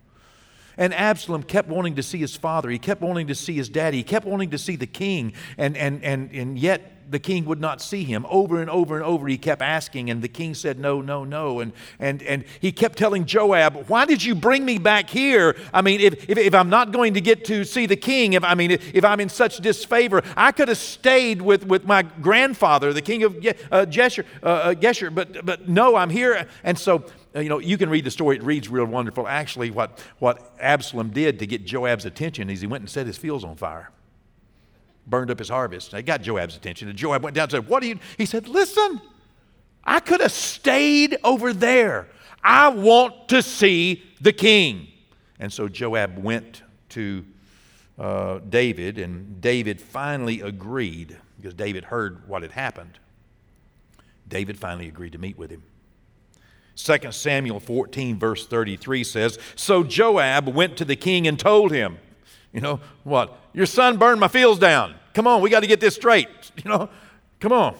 And 0.76 0.92
Absalom 0.92 1.42
kept 1.42 1.68
wanting 1.68 1.96
to 1.96 2.02
see 2.02 2.18
his 2.18 2.36
father. 2.36 2.68
He 2.68 2.78
kept 2.78 3.00
wanting 3.00 3.28
to 3.28 3.34
see 3.34 3.54
his 3.54 3.68
daddy. 3.68 3.98
He 3.98 4.02
kept 4.02 4.26
wanting 4.26 4.50
to 4.50 4.58
see 4.58 4.76
the 4.76 4.86
king. 4.86 5.32
And, 5.56 5.76
and, 5.76 6.02
and, 6.02 6.30
and 6.32 6.58
yet 6.58 6.93
the 7.10 7.18
king 7.18 7.44
would 7.44 7.60
not 7.60 7.80
see 7.80 8.04
him. 8.04 8.26
Over 8.28 8.60
and 8.60 8.70
over 8.70 8.94
and 8.96 9.04
over, 9.04 9.26
he 9.28 9.38
kept 9.38 9.62
asking, 9.62 10.10
and 10.10 10.22
the 10.22 10.28
king 10.28 10.54
said, 10.54 10.78
No, 10.78 11.00
no, 11.00 11.24
no. 11.24 11.60
And, 11.60 11.72
and, 11.98 12.22
and 12.22 12.44
he 12.60 12.72
kept 12.72 12.98
telling 12.98 13.26
Joab, 13.26 13.88
Why 13.88 14.04
did 14.04 14.22
you 14.22 14.34
bring 14.34 14.64
me 14.64 14.78
back 14.78 15.10
here? 15.10 15.56
I 15.72 15.82
mean, 15.82 16.00
if, 16.00 16.28
if, 16.28 16.38
if 16.38 16.54
I'm 16.54 16.70
not 16.70 16.92
going 16.92 17.14
to 17.14 17.20
get 17.20 17.44
to 17.46 17.64
see 17.64 17.86
the 17.86 17.96
king, 17.96 18.34
if, 18.34 18.44
I 18.44 18.54
mean, 18.54 18.70
if, 18.70 18.94
if 18.94 19.04
I'm 19.04 19.20
in 19.20 19.28
such 19.28 19.58
disfavor, 19.58 20.22
I 20.36 20.52
could 20.52 20.68
have 20.68 20.78
stayed 20.78 21.42
with, 21.42 21.66
with 21.66 21.84
my 21.84 22.02
grandfather, 22.02 22.92
the 22.92 23.02
king 23.02 23.22
of 23.22 23.36
uh, 23.36 23.86
Geshur, 23.86 24.24
uh, 24.42 24.46
uh, 24.46 25.10
but, 25.10 25.44
but 25.44 25.68
no, 25.68 25.96
I'm 25.96 26.10
here. 26.10 26.46
And 26.62 26.78
so, 26.78 27.04
uh, 27.34 27.40
you 27.40 27.48
know, 27.48 27.58
you 27.58 27.76
can 27.78 27.90
read 27.90 28.04
the 28.04 28.10
story. 28.10 28.36
It 28.36 28.42
reads 28.42 28.68
real 28.68 28.84
wonderful. 28.84 29.26
Actually, 29.26 29.70
what, 29.70 30.02
what 30.18 30.54
Absalom 30.60 31.10
did 31.10 31.38
to 31.40 31.46
get 31.46 31.64
Joab's 31.64 32.04
attention 32.04 32.50
is 32.50 32.60
he 32.60 32.66
went 32.66 32.82
and 32.82 32.90
set 32.90 33.06
his 33.06 33.18
fields 33.18 33.44
on 33.44 33.56
fire 33.56 33.90
burned 35.06 35.30
up 35.30 35.38
his 35.38 35.48
harvest. 35.48 35.90
They 35.90 36.02
got 36.02 36.22
Joab's 36.22 36.56
attention. 36.56 36.88
And 36.88 36.96
Joab 36.98 37.22
went 37.22 37.34
down 37.34 37.44
and 37.44 37.52
said, 37.52 37.68
What 37.68 37.82
do 37.82 37.88
you? 37.88 37.98
He 38.18 38.26
said, 38.26 38.48
Listen, 38.48 39.00
I 39.84 40.00
could 40.00 40.20
have 40.20 40.32
stayed 40.32 41.16
over 41.24 41.52
there. 41.52 42.08
I 42.42 42.68
want 42.68 43.28
to 43.28 43.42
see 43.42 44.02
the 44.20 44.32
king. 44.32 44.88
And 45.38 45.52
so 45.52 45.68
Joab 45.68 46.18
went 46.18 46.62
to 46.90 47.24
uh, 47.98 48.40
David, 48.48 48.98
and 48.98 49.40
David 49.40 49.80
finally 49.80 50.40
agreed 50.40 51.16
because 51.36 51.54
David 51.54 51.84
heard 51.84 52.28
what 52.28 52.42
had 52.42 52.52
happened. 52.52 52.98
David 54.28 54.58
finally 54.58 54.88
agreed 54.88 55.12
to 55.12 55.18
meet 55.18 55.36
with 55.36 55.50
him. 55.50 55.62
2 56.76 57.12
Samuel 57.12 57.60
14, 57.60 58.18
verse 58.18 58.46
33 58.46 59.04
says 59.04 59.38
So 59.54 59.84
Joab 59.84 60.48
went 60.48 60.76
to 60.78 60.84
the 60.84 60.96
king 60.96 61.26
and 61.28 61.38
told 61.38 61.70
him, 61.70 61.98
you 62.54 62.60
know, 62.60 62.80
what? 63.02 63.36
Your 63.52 63.66
son 63.66 63.98
burned 63.98 64.20
my 64.20 64.28
fields 64.28 64.60
down. 64.60 64.94
Come 65.12 65.26
on, 65.26 65.42
we 65.42 65.50
got 65.50 65.60
to 65.60 65.66
get 65.66 65.80
this 65.80 65.96
straight. 65.96 66.28
You 66.64 66.70
know, 66.70 66.88
come 67.40 67.52
on. 67.52 67.76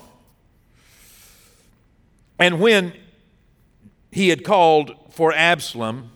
And 2.41 2.61
when 2.61 2.93
he 4.11 4.29
had 4.29 4.45
called 4.45 4.95
for 5.11 5.33
Absalom, 5.33 6.11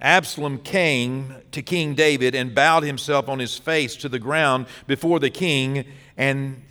Absalom 0.00 0.58
came 0.58 1.36
to 1.52 1.62
King 1.62 1.94
David 1.94 2.34
and 2.34 2.54
bowed 2.54 2.82
himself 2.82 3.28
on 3.28 3.38
his 3.38 3.56
face 3.56 3.94
to 3.96 4.08
the 4.08 4.18
ground 4.18 4.66
before 4.88 5.20
the 5.20 5.30
king, 5.30 5.86
and 6.16 6.62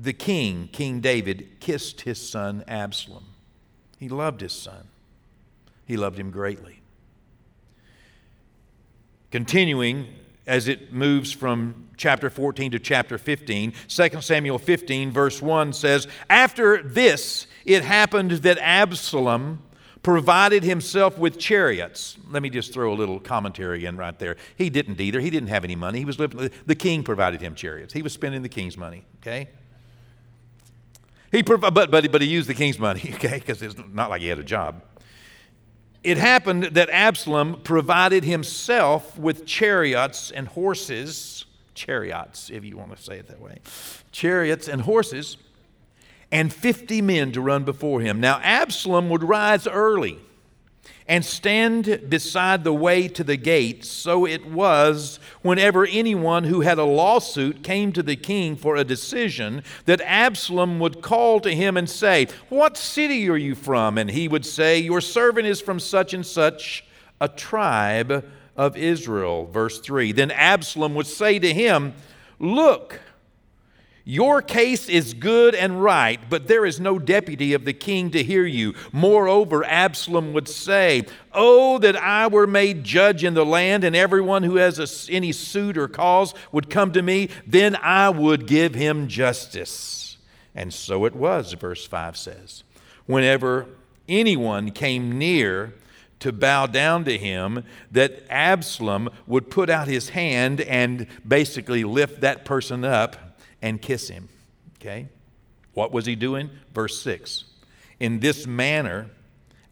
the 0.00 0.12
king, 0.12 0.68
King 0.72 1.00
David, 1.00 1.58
kissed 1.58 2.02
his 2.02 2.26
son 2.26 2.64
Absalom. 2.68 3.26
He 3.98 4.08
loved 4.08 4.40
his 4.40 4.52
son, 4.52 4.86
he 5.84 5.96
loved 5.96 6.18
him 6.18 6.30
greatly. 6.30 6.80
Continuing, 9.30 10.06
as 10.46 10.68
it 10.68 10.92
moves 10.92 11.32
from 11.32 11.88
chapter 11.96 12.30
14 12.30 12.72
to 12.72 12.78
chapter 12.78 13.18
15. 13.18 13.72
2 13.88 14.20
Samuel 14.20 14.58
15, 14.58 15.10
verse 15.10 15.40
1 15.42 15.72
says, 15.72 16.08
After 16.28 16.82
this, 16.82 17.46
it 17.64 17.84
happened 17.84 18.30
that 18.32 18.58
Absalom 18.58 19.62
provided 20.02 20.62
himself 20.62 21.18
with 21.18 21.38
chariots. 21.38 22.16
Let 22.30 22.42
me 22.42 22.48
just 22.48 22.72
throw 22.72 22.92
a 22.92 22.96
little 22.96 23.20
commentary 23.20 23.84
in 23.84 23.96
right 23.96 24.18
there. 24.18 24.36
He 24.56 24.70
didn't 24.70 24.98
either. 25.00 25.20
He 25.20 25.28
didn't 25.28 25.50
have 25.50 25.62
any 25.62 25.76
money. 25.76 25.98
He 25.98 26.04
was 26.04 26.18
living, 26.18 26.50
the 26.64 26.74
king 26.74 27.02
provided 27.02 27.40
him 27.42 27.54
chariots. 27.54 27.92
He 27.92 28.02
was 28.02 28.12
spending 28.12 28.42
the 28.42 28.48
king's 28.48 28.78
money, 28.78 29.04
okay? 29.20 29.48
He, 31.30 31.42
but, 31.42 31.72
but, 31.72 31.90
but 31.90 32.22
he 32.22 32.28
used 32.28 32.48
the 32.48 32.54
king's 32.54 32.78
money, 32.78 33.10
okay, 33.14 33.38
because 33.38 33.60
it's 33.60 33.76
not 33.92 34.08
like 34.08 34.22
he 34.22 34.28
had 34.28 34.38
a 34.38 34.44
job 34.44 34.82
it 36.02 36.16
happened 36.16 36.64
that 36.64 36.88
Absalom 36.90 37.60
provided 37.62 38.24
himself 38.24 39.18
with 39.18 39.44
chariots 39.44 40.30
and 40.30 40.48
horses, 40.48 41.44
chariots, 41.74 42.50
if 42.50 42.64
you 42.64 42.76
want 42.76 42.96
to 42.96 43.02
say 43.02 43.18
it 43.18 43.26
that 43.28 43.40
way, 43.40 43.58
chariots 44.10 44.68
and 44.68 44.82
horses, 44.82 45.36
and 46.32 46.52
50 46.52 47.02
men 47.02 47.32
to 47.32 47.40
run 47.40 47.64
before 47.64 48.00
him. 48.00 48.20
Now, 48.20 48.40
Absalom 48.42 49.08
would 49.10 49.24
rise 49.24 49.66
early 49.66 50.18
and 51.10 51.24
stand 51.24 52.08
beside 52.08 52.62
the 52.62 52.72
way 52.72 53.08
to 53.08 53.24
the 53.24 53.36
gate. 53.36 53.84
So 53.84 54.24
it 54.24 54.46
was 54.46 55.18
whenever 55.42 55.84
anyone 55.84 56.44
who 56.44 56.60
had 56.60 56.78
a 56.78 56.84
lawsuit 56.84 57.64
came 57.64 57.90
to 57.94 58.02
the 58.04 58.14
king 58.14 58.54
for 58.54 58.76
a 58.76 58.84
decision 58.84 59.64
that 59.86 60.00
Absalom 60.02 60.78
would 60.78 61.02
call 61.02 61.40
to 61.40 61.52
him 61.52 61.76
and 61.76 61.90
say, 61.90 62.28
What 62.48 62.76
city 62.76 63.28
are 63.28 63.36
you 63.36 63.56
from? 63.56 63.98
And 63.98 64.08
he 64.08 64.28
would 64.28 64.46
say, 64.46 64.78
Your 64.78 65.00
servant 65.00 65.48
is 65.48 65.60
from 65.60 65.80
such 65.80 66.14
and 66.14 66.24
such 66.24 66.84
a 67.20 67.26
tribe 67.26 68.24
of 68.56 68.76
Israel. 68.76 69.46
Verse 69.46 69.80
3. 69.80 70.12
Then 70.12 70.30
Absalom 70.30 70.94
would 70.94 71.08
say 71.08 71.40
to 71.40 71.52
him, 71.52 71.92
Look, 72.38 73.00
your 74.10 74.42
case 74.42 74.88
is 74.88 75.14
good 75.14 75.54
and 75.54 75.80
right, 75.80 76.18
but 76.28 76.48
there 76.48 76.66
is 76.66 76.80
no 76.80 76.98
deputy 76.98 77.52
of 77.52 77.64
the 77.64 77.72
king 77.72 78.10
to 78.10 78.24
hear 78.24 78.44
you. 78.44 78.74
Moreover, 78.90 79.62
Absalom 79.62 80.32
would 80.32 80.48
say, 80.48 81.04
Oh, 81.32 81.78
that 81.78 81.94
I 81.94 82.26
were 82.26 82.48
made 82.48 82.82
judge 82.82 83.22
in 83.22 83.34
the 83.34 83.46
land, 83.46 83.84
and 83.84 83.94
everyone 83.94 84.42
who 84.42 84.56
has 84.56 84.80
a, 84.80 85.12
any 85.12 85.30
suit 85.30 85.78
or 85.78 85.86
cause 85.86 86.34
would 86.50 86.68
come 86.68 86.90
to 86.94 87.02
me, 87.02 87.28
then 87.46 87.76
I 87.76 88.08
would 88.10 88.48
give 88.48 88.74
him 88.74 89.06
justice. 89.06 90.16
And 90.56 90.74
so 90.74 91.04
it 91.04 91.14
was, 91.14 91.52
verse 91.52 91.86
5 91.86 92.16
says. 92.16 92.64
Whenever 93.06 93.66
anyone 94.08 94.72
came 94.72 95.18
near, 95.18 95.74
to 96.18 96.32
bow 96.32 96.66
down 96.66 97.04
to 97.04 97.16
him, 97.16 97.64
that 97.92 98.24
Absalom 98.28 99.08
would 99.26 99.50
put 99.50 99.70
out 99.70 99.86
his 99.88 100.10
hand 100.10 100.60
and 100.60 101.06
basically 101.26 101.82
lift 101.84 102.20
that 102.20 102.44
person 102.44 102.84
up 102.84 103.29
and 103.62 103.80
kiss 103.80 104.08
him. 104.08 104.28
Okay? 104.78 105.08
What 105.74 105.92
was 105.92 106.06
he 106.06 106.16
doing? 106.16 106.50
Verse 106.74 107.00
6. 107.00 107.44
In 107.98 108.20
this 108.20 108.46
manner, 108.46 109.10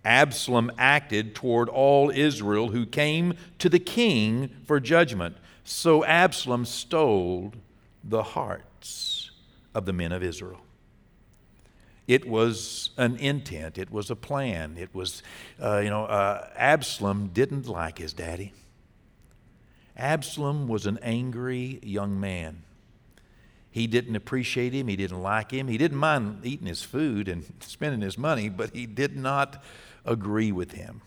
Absalom 0.05 0.71
acted 0.79 1.35
toward 1.35 1.69
all 1.69 2.11
Israel 2.11 2.69
who 2.69 2.87
came 2.87 3.35
to 3.59 3.69
the 3.69 3.79
king 3.79 4.51
for 4.65 4.81
judgment. 4.81 5.37
So 5.65 6.05
Absalom 6.05 6.65
stole 6.65 7.53
the 8.05 8.23
hearts 8.23 9.31
of 9.75 9.87
the 9.87 9.93
men 9.93 10.13
of 10.13 10.23
Israel. 10.23 10.61
It 12.07 12.27
was 12.27 12.91
an 12.97 13.17
intent, 13.17 13.77
it 13.77 13.91
was 13.91 14.11
a 14.11 14.17
plan. 14.17 14.79
It 14.79 14.95
was, 14.95 15.23
uh, 15.63 15.81
you 15.81 15.91
know, 15.91 16.07
uh, 16.07 16.49
Absalom 16.57 17.29
didn't 17.35 17.69
like 17.69 17.99
his 17.99 18.15
daddy. 18.15 18.55
Absalom 19.95 20.69
was 20.69 20.87
an 20.87 20.99
angry 21.03 21.81
young 21.83 22.19
man. 22.19 22.63
He 23.79 23.87
didn't 23.87 24.17
appreciate 24.17 24.73
him. 24.73 24.89
He 24.89 24.97
didn't 24.97 25.23
like 25.23 25.53
him. 25.53 25.69
He 25.69 25.79
didn't 25.79 25.99
mind 25.99 26.41
eating 26.43 26.67
his 26.67 26.83
food 26.83 27.29
and 27.29 27.45
spending 27.61 28.01
his 28.01 28.19
money, 28.19 28.49
but 28.49 28.75
he 28.75 28.87
did 28.87 29.17
not 29.17 29.63
agree 30.05 30.51
with 30.51 30.73
him. 30.73 31.01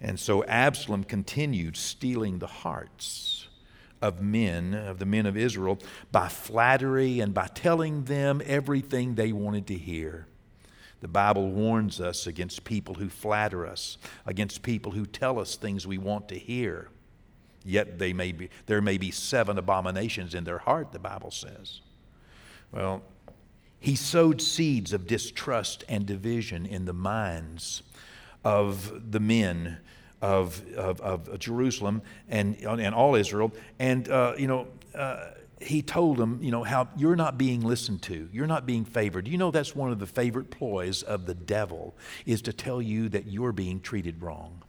And 0.00 0.20
so 0.20 0.44
Absalom 0.44 1.02
continued 1.02 1.76
stealing 1.76 2.38
the 2.38 2.46
hearts 2.46 3.48
of 4.00 4.22
men, 4.22 4.74
of 4.74 5.00
the 5.00 5.06
men 5.06 5.26
of 5.26 5.36
Israel, 5.36 5.80
by 6.12 6.28
flattery 6.28 7.18
and 7.18 7.34
by 7.34 7.48
telling 7.48 8.04
them 8.04 8.40
everything 8.44 9.16
they 9.16 9.32
wanted 9.32 9.66
to 9.66 9.74
hear. 9.74 10.28
The 11.00 11.08
Bible 11.08 11.50
warns 11.50 12.00
us 12.00 12.28
against 12.28 12.62
people 12.62 12.94
who 12.94 13.08
flatter 13.08 13.66
us, 13.66 13.98
against 14.24 14.62
people 14.62 14.92
who 14.92 15.04
tell 15.04 15.40
us 15.40 15.56
things 15.56 15.84
we 15.84 15.98
want 15.98 16.28
to 16.28 16.38
hear 16.38 16.90
yet 17.66 17.98
they 17.98 18.12
may 18.12 18.32
be, 18.32 18.48
there 18.66 18.80
may 18.80 18.98
be 18.98 19.10
seven 19.10 19.58
abominations 19.58 20.34
in 20.34 20.44
their 20.44 20.58
heart, 20.58 20.92
the 20.92 20.98
Bible 20.98 21.30
says. 21.30 21.80
Well, 22.72 23.02
he 23.78 23.94
sowed 23.94 24.40
seeds 24.40 24.92
of 24.92 25.06
distrust 25.06 25.84
and 25.88 26.06
division 26.06 26.66
in 26.66 26.86
the 26.86 26.92
minds 26.92 27.82
of 28.44 29.12
the 29.12 29.20
men 29.20 29.78
of, 30.22 30.62
of, 30.74 31.00
of 31.00 31.38
Jerusalem 31.38 32.02
and, 32.28 32.56
and 32.56 32.94
all 32.94 33.14
Israel. 33.14 33.52
And, 33.78 34.08
uh, 34.08 34.34
you 34.38 34.46
know, 34.46 34.68
uh, 34.94 35.30
he 35.60 35.82
told 35.82 36.16
them, 36.18 36.40
you 36.42 36.50
know, 36.50 36.62
how 36.62 36.88
you're 36.96 37.16
not 37.16 37.38
being 37.38 37.62
listened 37.62 38.02
to, 38.02 38.28
you're 38.32 38.46
not 38.46 38.66
being 38.66 38.84
favored. 38.84 39.26
You 39.26 39.38
know, 39.38 39.50
that's 39.50 39.74
one 39.74 39.90
of 39.90 39.98
the 39.98 40.06
favorite 40.06 40.50
ploys 40.50 41.02
of 41.02 41.26
the 41.26 41.34
devil 41.34 41.96
is 42.24 42.42
to 42.42 42.52
tell 42.52 42.82
you 42.82 43.08
that 43.10 43.26
you're 43.26 43.52
being 43.52 43.80
treated 43.80 44.22
wrong. 44.22 44.62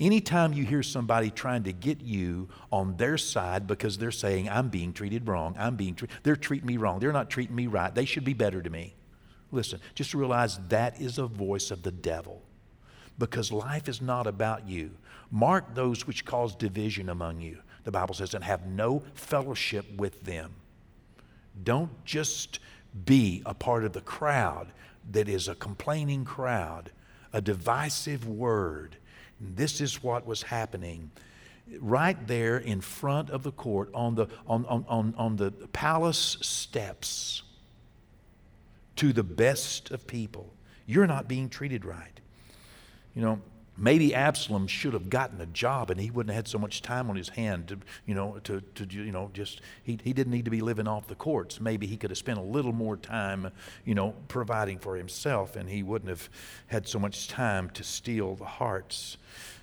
Anytime 0.00 0.52
you 0.52 0.64
hear 0.64 0.82
somebody 0.82 1.30
trying 1.30 1.64
to 1.64 1.72
get 1.72 2.00
you 2.00 2.48
on 2.72 2.96
their 2.96 3.16
side 3.16 3.66
because 3.66 3.96
they're 3.98 4.10
saying, 4.10 4.48
I'm 4.48 4.68
being 4.68 4.92
treated 4.92 5.28
wrong, 5.28 5.54
I'm 5.58 5.76
being 5.76 5.94
tre- 5.94 6.08
they're 6.22 6.36
treating 6.36 6.66
me 6.66 6.76
wrong, 6.76 6.98
they're 6.98 7.12
not 7.12 7.30
treating 7.30 7.54
me 7.54 7.66
right, 7.68 7.94
they 7.94 8.04
should 8.04 8.24
be 8.24 8.34
better 8.34 8.60
to 8.60 8.70
me. 8.70 8.94
Listen, 9.52 9.80
just 9.94 10.14
realize 10.14 10.58
that 10.68 11.00
is 11.00 11.18
a 11.18 11.26
voice 11.26 11.70
of 11.70 11.82
the 11.82 11.92
devil 11.92 12.42
because 13.18 13.52
life 13.52 13.88
is 13.88 14.00
not 14.00 14.26
about 14.26 14.68
you. 14.68 14.90
Mark 15.30 15.74
those 15.74 16.06
which 16.06 16.24
cause 16.24 16.54
division 16.54 17.08
among 17.08 17.40
you. 17.40 17.58
the 17.84 17.90
Bible 17.90 18.14
says, 18.14 18.34
and 18.34 18.42
have 18.42 18.66
no 18.66 19.02
fellowship 19.14 19.86
with 19.96 20.24
them. 20.24 20.54
Don't 21.62 22.04
just 22.04 22.58
be 23.04 23.42
a 23.44 23.54
part 23.54 23.84
of 23.84 23.92
the 23.92 24.00
crowd 24.00 24.68
that 25.12 25.28
is 25.28 25.48
a 25.48 25.54
complaining 25.54 26.24
crowd, 26.24 26.90
a 27.32 27.40
divisive 27.40 28.26
word. 28.26 28.96
This 29.40 29.80
is 29.80 30.02
what 30.02 30.26
was 30.26 30.42
happening 30.42 31.10
right 31.80 32.26
there 32.26 32.58
in 32.58 32.80
front 32.80 33.30
of 33.30 33.42
the 33.42 33.52
court 33.52 33.90
on 33.94 34.14
the, 34.14 34.26
on, 34.46 34.66
on, 34.66 34.84
on, 34.88 35.14
on 35.16 35.36
the 35.36 35.50
palace 35.72 36.36
steps 36.40 37.42
to 38.96 39.12
the 39.12 39.22
best 39.22 39.90
of 39.90 40.06
people. 40.06 40.52
You're 40.86 41.06
not 41.06 41.26
being 41.26 41.48
treated 41.48 41.84
right. 41.84 42.20
You 43.14 43.22
know, 43.22 43.40
maybe 43.76 44.14
Absalom 44.14 44.66
should 44.66 44.92
have 44.92 45.10
gotten 45.10 45.40
a 45.40 45.46
job 45.46 45.90
and 45.90 46.00
he 46.00 46.10
wouldn't 46.10 46.32
have 46.32 46.44
had 46.44 46.48
so 46.48 46.58
much 46.58 46.80
time 46.80 47.10
on 47.10 47.16
his 47.16 47.30
hand 47.30 47.68
to, 47.68 47.78
you 48.06 48.14
know, 48.14 48.38
to, 48.44 48.60
to 48.60 48.86
you 48.86 49.10
know, 49.10 49.30
just, 49.32 49.60
he, 49.82 49.98
he 50.02 50.12
didn't 50.12 50.32
need 50.32 50.44
to 50.44 50.50
be 50.50 50.60
living 50.60 50.86
off 50.86 51.08
the 51.08 51.14
courts. 51.14 51.60
Maybe 51.60 51.86
he 51.86 51.96
could 51.96 52.10
have 52.10 52.18
spent 52.18 52.38
a 52.38 52.42
little 52.42 52.72
more 52.72 52.96
time, 52.96 53.50
you 53.84 53.94
know, 53.94 54.14
providing 54.28 54.78
for 54.78 54.96
himself 54.96 55.56
and 55.56 55.68
he 55.68 55.82
wouldn't 55.82 56.08
have 56.08 56.28
had 56.68 56.86
so 56.86 56.98
much 56.98 57.26
time 57.26 57.68
to 57.70 57.82
steal 57.82 58.36
the 58.36 58.44
hearts. 58.44 59.16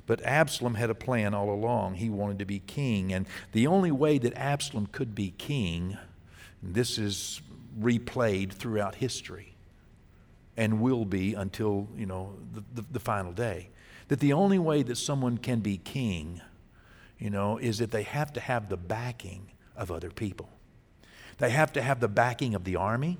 But 0.07 0.21
Absalom 0.23 0.75
had 0.75 0.89
a 0.89 0.95
plan 0.95 1.33
all 1.33 1.49
along. 1.49 1.95
He 1.95 2.09
wanted 2.09 2.39
to 2.39 2.45
be 2.45 2.59
king. 2.59 3.13
And 3.13 3.25
the 3.53 3.67
only 3.67 3.91
way 3.91 4.17
that 4.17 4.35
Absalom 4.35 4.87
could 4.87 5.15
be 5.15 5.33
king, 5.37 5.97
this 6.61 6.97
is 6.97 7.41
replayed 7.79 8.51
throughout 8.51 8.95
history 8.95 9.53
and 10.57 10.81
will 10.81 11.05
be 11.05 11.33
until, 11.33 11.87
you 11.95 12.05
know, 12.05 12.35
the, 12.53 12.81
the, 12.81 12.87
the 12.91 12.99
final 12.99 13.31
day 13.31 13.69
that 14.11 14.19
the 14.19 14.33
only 14.33 14.59
way 14.59 14.83
that 14.83 14.97
someone 14.97 15.37
can 15.37 15.61
be 15.61 15.77
king, 15.77 16.41
you 17.17 17.29
know, 17.29 17.57
is 17.57 17.77
that 17.77 17.91
they 17.91 18.03
have 18.03 18.33
to 18.33 18.41
have 18.41 18.67
the 18.67 18.75
backing 18.75 19.49
of 19.73 19.89
other 19.89 20.09
people. 20.09 20.49
They 21.37 21.49
have 21.51 21.71
to 21.71 21.81
have 21.81 22.01
the 22.01 22.09
backing 22.09 22.53
of 22.53 22.65
the 22.65 22.75
army, 22.75 23.19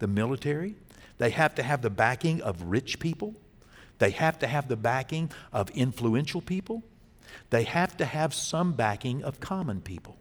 the 0.00 0.08
military. 0.08 0.74
They 1.18 1.30
have 1.30 1.54
to 1.54 1.62
have 1.62 1.82
the 1.82 1.90
backing 1.90 2.42
of 2.42 2.60
rich 2.62 2.98
people. 2.98 3.36
They 3.98 4.10
have 4.10 4.40
to 4.40 4.48
have 4.48 4.66
the 4.66 4.74
backing 4.74 5.30
of 5.52 5.70
influential 5.70 6.40
people. 6.40 6.82
They 7.50 7.62
have 7.62 7.96
to 7.98 8.04
have 8.04 8.34
some 8.34 8.72
backing 8.72 9.22
of 9.22 9.38
common 9.38 9.80
people. 9.80 10.16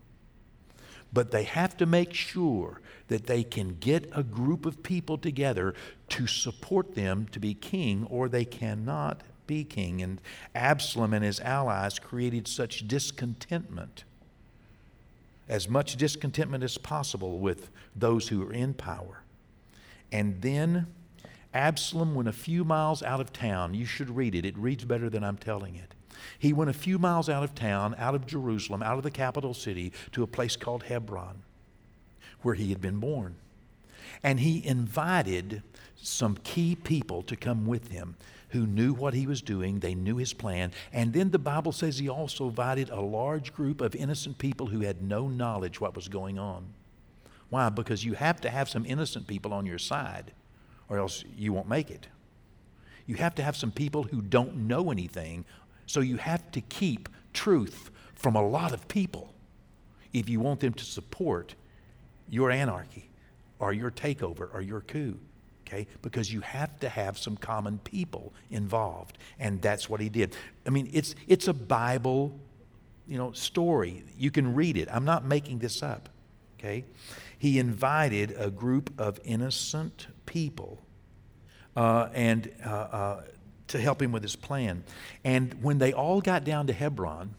But 1.12 1.32
they 1.32 1.46
have 1.46 1.76
to 1.78 1.88
make 1.88 2.14
sure 2.14 2.80
that 3.08 3.26
they 3.26 3.44
can 3.44 3.78
get 3.80 4.08
a 4.14 4.22
group 4.22 4.68
of 4.68 4.84
people 4.84 5.18
together 5.18 5.74
to 6.10 6.28
support 6.28 6.94
them 6.94 7.26
to 7.32 7.40
be 7.40 7.56
king, 7.56 8.06
or 8.08 8.30
they 8.30 8.46
cannot 8.46 9.24
be 9.48 9.64
king. 9.64 10.02
And 10.02 10.22
Absalom 10.54 11.14
and 11.14 11.24
his 11.24 11.40
allies 11.40 12.00
created 12.00 12.48
such 12.48 12.88
discontentment, 12.88 14.04
as 15.48 15.68
much 15.68 15.96
discontentment 15.96 16.64
as 16.64 16.78
possible 16.78 17.40
with 17.40 17.70
those 17.96 18.28
who 18.28 18.44
are 18.44 18.54
in 18.54 18.74
power. 18.74 19.24
And 20.12 20.42
then 20.42 20.88
Absalom 21.54 22.14
went 22.14 22.28
a 22.30 22.34
few 22.34 22.64
miles 22.64 23.02
out 23.02 23.20
of 23.20 23.34
town. 23.34 23.74
You 23.74 23.86
should 23.86 24.16
read 24.16 24.36
it, 24.36 24.46
it 24.46 24.58
reads 24.58 24.86
better 24.86 25.10
than 25.10 25.24
I'm 25.24 25.38
telling 25.38 25.76
it. 25.76 25.94
He 26.40 26.54
went 26.54 26.70
a 26.70 26.74
few 26.74 27.00
miles 27.00 27.30
out 27.30 27.44
of 27.44 27.56
town, 27.56 27.96
out 27.98 28.16
of 28.16 28.26
Jerusalem, 28.26 28.84
out 28.84 28.98
of 28.98 29.04
the 29.04 29.12
capital 29.12 29.54
city, 29.54 29.92
to 30.12 30.24
a 30.24 30.28
place 30.28 30.56
called 30.56 30.84
Hebron, 30.84 31.44
where 32.42 32.56
he 32.56 32.70
had 32.70 32.82
been 32.82 33.00
born. 33.00 33.36
And 34.24 34.40
he 34.40 34.66
invited 34.66 35.64
some 35.96 36.38
key 36.38 36.76
people 36.76 37.22
to 37.24 37.36
come 37.36 37.66
with 37.66 37.90
him 37.90 38.16
who 38.50 38.66
knew 38.66 38.94
what 38.94 39.14
he 39.14 39.28
was 39.28 39.42
doing, 39.42 39.80
they 39.80 39.94
knew 39.94 40.18
his 40.18 40.34
plan. 40.34 40.72
And 40.94 41.14
then 41.14 41.32
the 41.32 41.40
Bible 41.40 41.72
says 41.72 41.98
he 41.98 42.10
also 42.10 42.48
invited 42.48 42.90
a 42.90 43.02
large 43.02 43.54
group 43.54 43.82
of 43.82 43.96
innocent 43.96 44.38
people 44.38 44.68
who 44.68 44.82
had 44.82 45.02
no 45.02 45.28
knowledge 45.28 45.82
what 45.82 45.96
was 45.96 46.08
going 46.08 46.40
on. 46.40 46.74
Why? 47.50 47.70
Because 47.70 48.06
you 48.06 48.14
have 48.14 48.42
to 48.42 48.50
have 48.50 48.70
some 48.70 48.86
innocent 48.86 49.28
people 49.28 49.54
on 49.54 49.66
your 49.66 49.78
side, 49.78 50.32
or 50.90 50.98
else 50.98 51.24
you 51.36 51.54
won't 51.54 51.70
make 51.70 51.90
it. 51.90 52.08
You 53.06 53.16
have 53.16 53.36
to 53.36 53.44
have 53.44 53.56
some 53.56 53.72
people 53.72 54.04
who 54.04 54.22
don't 54.22 54.68
know 54.68 54.92
anything, 54.92 55.46
so 55.86 56.02
you 56.02 56.18
have 56.18 56.52
to 56.52 56.62
keep 56.62 57.10
truth 57.34 57.90
from 58.16 58.36
a 58.36 58.46
lot 58.46 58.74
of 58.74 58.88
people 58.88 59.34
if 60.12 60.28
you 60.28 60.40
want 60.40 60.60
them 60.60 60.74
to 60.74 60.84
support 60.84 61.56
your 62.30 62.52
anarchy 62.52 63.10
or 63.60 63.72
your 63.74 63.92
takeover 63.92 64.54
or 64.54 64.62
your 64.62 64.82
coup 64.82 65.18
okay? 65.68 65.88
Because 66.02 66.32
you 66.32 66.42
have 66.42 66.80
to 66.80 66.90
have 66.90 67.18
some 67.18 67.38
common 67.38 67.80
people 67.80 68.34
involved, 68.50 69.18
and 69.40 69.62
that's 69.62 69.90
what 69.90 70.00
he 70.00 70.10
did. 70.10 70.36
I 70.66 70.70
mean, 70.70 70.90
it's 70.94 71.16
it's 71.28 71.48
a 71.48 71.54
Bible, 71.54 72.38
you 73.08 73.18
know, 73.18 73.32
story. 73.34 74.04
You 74.18 74.32
can 74.32 74.56
read 74.56 74.78
it. 74.78 74.88
I'm 74.92 75.06
not 75.06 75.26
making 75.26 75.60
this 75.60 75.84
up, 75.84 76.10
okay? 76.58 76.86
He 77.38 77.60
invited 77.60 78.34
a 78.38 78.50
group 78.50 78.92
of 78.98 79.20
innocent 79.24 80.08
people, 80.26 80.80
uh, 81.76 82.10
and 82.14 82.50
uh, 82.66 82.70
uh, 82.70 83.22
to 83.68 83.80
help 83.80 84.02
him 84.02 84.12
with 84.12 84.24
his 84.24 84.36
plan. 84.36 84.84
And 85.24 85.62
when 85.62 85.78
they 85.78 85.94
all 85.94 86.22
got 86.22 86.44
down 86.44 86.68
to 86.68 86.74
Hebron, 86.74 87.36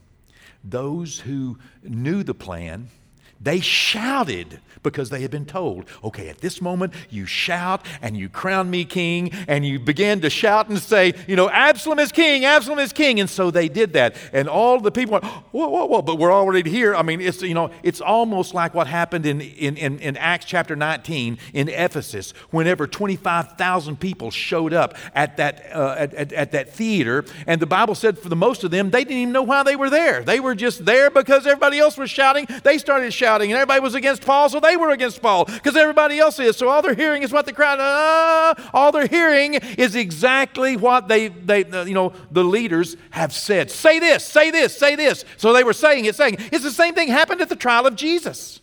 those 0.62 1.20
who 1.20 1.58
knew 1.82 2.22
the 2.22 2.34
plan 2.34 2.90
they 3.40 3.60
shouted 3.60 4.60
because 4.82 5.10
they 5.10 5.22
had 5.22 5.30
been 5.30 5.44
told, 5.44 5.84
okay, 6.02 6.28
at 6.28 6.38
this 6.38 6.60
moment 6.60 6.92
you 7.10 7.26
shout 7.26 7.84
and 8.02 8.16
you 8.16 8.28
crown 8.28 8.70
me 8.70 8.84
king, 8.84 9.30
and 9.46 9.66
you 9.66 9.78
begin 9.78 10.20
to 10.20 10.30
shout 10.30 10.68
and 10.68 10.78
say, 10.78 11.14
you 11.26 11.36
know, 11.36 11.50
Absalom 11.50 11.98
is 11.98 12.12
king, 12.12 12.44
Absalom 12.44 12.78
is 12.78 12.92
king. 12.92 13.20
And 13.20 13.28
so 13.28 13.50
they 13.50 13.68
did 13.68 13.92
that. 13.94 14.16
And 14.32 14.48
all 14.48 14.80
the 14.80 14.90
people 14.90 15.12
went, 15.12 15.24
whoa, 15.24 15.68
whoa, 15.68 15.86
whoa, 15.86 16.02
but 16.02 16.16
we're 16.16 16.32
already 16.32 16.68
here. 16.68 16.94
I 16.94 17.02
mean, 17.02 17.20
it's, 17.20 17.42
you 17.42 17.54
know, 17.54 17.70
it's 17.82 18.00
almost 18.00 18.54
like 18.54 18.74
what 18.74 18.86
happened 18.86 19.26
in, 19.26 19.40
in, 19.40 19.76
in, 19.76 19.98
in 19.98 20.16
Acts 20.16 20.46
chapter 20.46 20.76
19 20.76 21.38
in 21.52 21.68
Ephesus, 21.68 22.32
whenever 22.50 22.86
25,000 22.86 24.00
people 24.00 24.30
showed 24.30 24.72
up 24.72 24.96
at 25.14 25.36
that, 25.36 25.66
uh, 25.74 25.96
at, 25.98 26.14
at, 26.14 26.32
at 26.32 26.52
that 26.52 26.72
theater. 26.72 27.24
And 27.46 27.60
the 27.60 27.66
Bible 27.66 27.94
said 27.94 28.18
for 28.18 28.28
the 28.28 28.36
most 28.36 28.64
of 28.64 28.70
them, 28.70 28.90
they 28.90 29.04
didn't 29.04 29.18
even 29.18 29.32
know 29.32 29.42
why 29.42 29.62
they 29.62 29.76
were 29.76 29.90
there. 29.90 30.22
They 30.22 30.40
were 30.40 30.54
just 30.54 30.84
there 30.84 31.10
because 31.10 31.46
everybody 31.46 31.78
else 31.78 31.96
was 31.98 32.10
shouting. 32.10 32.46
They 32.62 32.78
started 32.78 33.12
shouting 33.12 33.27
shouting, 33.28 33.50
and 33.50 33.58
everybody 33.58 33.80
was 33.80 33.94
against 33.94 34.24
Paul, 34.24 34.48
so 34.48 34.58
they 34.58 34.76
were 34.76 34.90
against 34.90 35.20
Paul 35.20 35.44
because 35.44 35.76
everybody 35.76 36.18
else 36.18 36.38
is. 36.38 36.56
So 36.56 36.68
all 36.68 36.80
they're 36.80 36.94
hearing 36.94 37.22
is 37.22 37.30
what 37.30 37.44
the 37.44 37.52
crowd, 37.52 37.78
uh, 37.78 38.54
all 38.72 38.90
they're 38.90 39.06
hearing 39.06 39.54
is 39.54 39.94
exactly 39.94 40.76
what 40.76 41.08
they, 41.08 41.28
they, 41.28 41.58
you 41.86 41.92
know, 41.92 42.14
the 42.30 42.42
leaders 42.42 42.96
have 43.10 43.34
said. 43.34 43.70
Say 43.70 43.98
this, 43.98 44.24
say 44.24 44.50
this, 44.50 44.76
say 44.76 44.96
this. 44.96 45.26
So 45.36 45.52
they 45.52 45.62
were 45.62 45.74
saying 45.74 46.06
it, 46.06 46.14
saying 46.14 46.38
it's 46.50 46.64
the 46.64 46.70
same 46.70 46.94
thing 46.94 47.08
happened 47.08 47.42
at 47.42 47.50
the 47.50 47.56
trial 47.56 47.86
of 47.86 47.96
Jesus. 47.96 48.60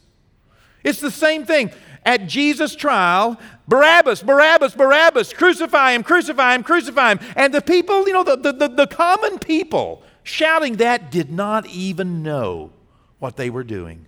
It's 0.84 1.00
the 1.00 1.12
same 1.12 1.46
thing. 1.46 1.70
At 2.04 2.28
Jesus' 2.28 2.76
trial, 2.76 3.40
Barabbas, 3.68 4.24
Barabbas, 4.24 4.74
Barabbas, 4.74 5.32
crucify 5.34 5.92
him, 5.92 6.02
crucify 6.02 6.56
him, 6.56 6.64
crucify 6.64 7.12
him. 7.12 7.20
And 7.36 7.54
the 7.54 7.62
people, 7.62 8.08
you 8.08 8.14
know, 8.14 8.24
the, 8.24 8.36
the, 8.36 8.68
the 8.68 8.88
common 8.88 9.38
people 9.38 10.02
shouting 10.24 10.78
that 10.78 11.12
did 11.12 11.32
not 11.32 11.68
even 11.68 12.24
know 12.24 12.72
what 13.20 13.38
they 13.38 13.52
were 13.52 13.64
doing. 13.64 14.08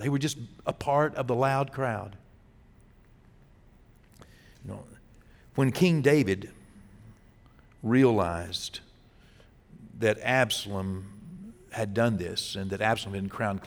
They 0.00 0.08
were 0.08 0.18
just 0.18 0.38
a 0.64 0.72
part 0.72 1.14
of 1.14 1.26
the 1.26 1.34
loud 1.34 1.72
crowd. 1.72 2.16
You 4.64 4.72
know, 4.72 4.84
when 5.56 5.72
King 5.72 6.00
David 6.00 6.50
realized 7.82 8.80
that 9.98 10.18
Absalom 10.22 11.52
had 11.72 11.92
done 11.92 12.16
this 12.16 12.56
and 12.56 12.70
that 12.70 12.80
Absalom 12.80 13.14
had 13.14 13.24
been 13.24 13.30
crowned 13.30 13.62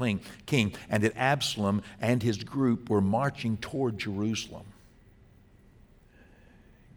king, 0.47 0.73
and 0.89 1.03
that 1.03 1.15
Absalom 1.15 1.83
and 2.01 2.23
his 2.23 2.43
group 2.43 2.89
were 2.89 2.99
marching 2.99 3.55
toward 3.57 3.99
Jerusalem, 3.99 4.65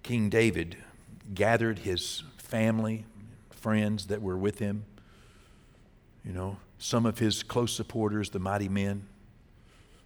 King 0.03 0.31
David 0.31 0.79
gathered 1.35 1.81
his 1.81 2.23
family, 2.39 3.05
friends 3.51 4.07
that 4.07 4.23
were 4.23 4.39
with 4.39 4.61
him, 4.61 4.87
you 6.25 6.33
know, 6.33 6.57
some 6.79 7.05
of 7.05 7.19
his 7.19 7.43
close 7.43 7.75
supporters, 7.75 8.31
the 8.31 8.39
mighty 8.39 8.69
men 8.69 9.07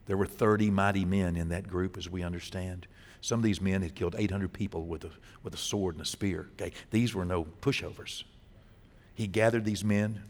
there 0.07 0.17
were 0.17 0.27
30 0.27 0.71
mighty 0.71 1.05
men 1.05 1.37
in 1.37 1.49
that 1.51 1.69
group, 1.69 1.97
as 1.97 2.09
we 2.09 2.23
understand. 2.23 2.87
Some 3.21 3.39
of 3.39 3.45
these 3.45 3.61
men 3.61 3.83
had 3.83 3.95
killed 3.95 4.15
800 4.19 4.53
people 4.53 4.87
with 4.87 5.05
a, 5.05 5.11
with 5.43 5.55
a 5.55 5.59
sword 5.59 5.95
and 5.95 6.03
a 6.03 6.07
spear. 6.07 6.49
Okay? 6.55 6.73
These 6.91 7.15
were 7.15 7.25
no 7.25 7.45
pushovers. 7.61 8.25
He 9.15 9.27
gathered 9.27 9.65
these 9.65 9.85
men, 9.85 10.23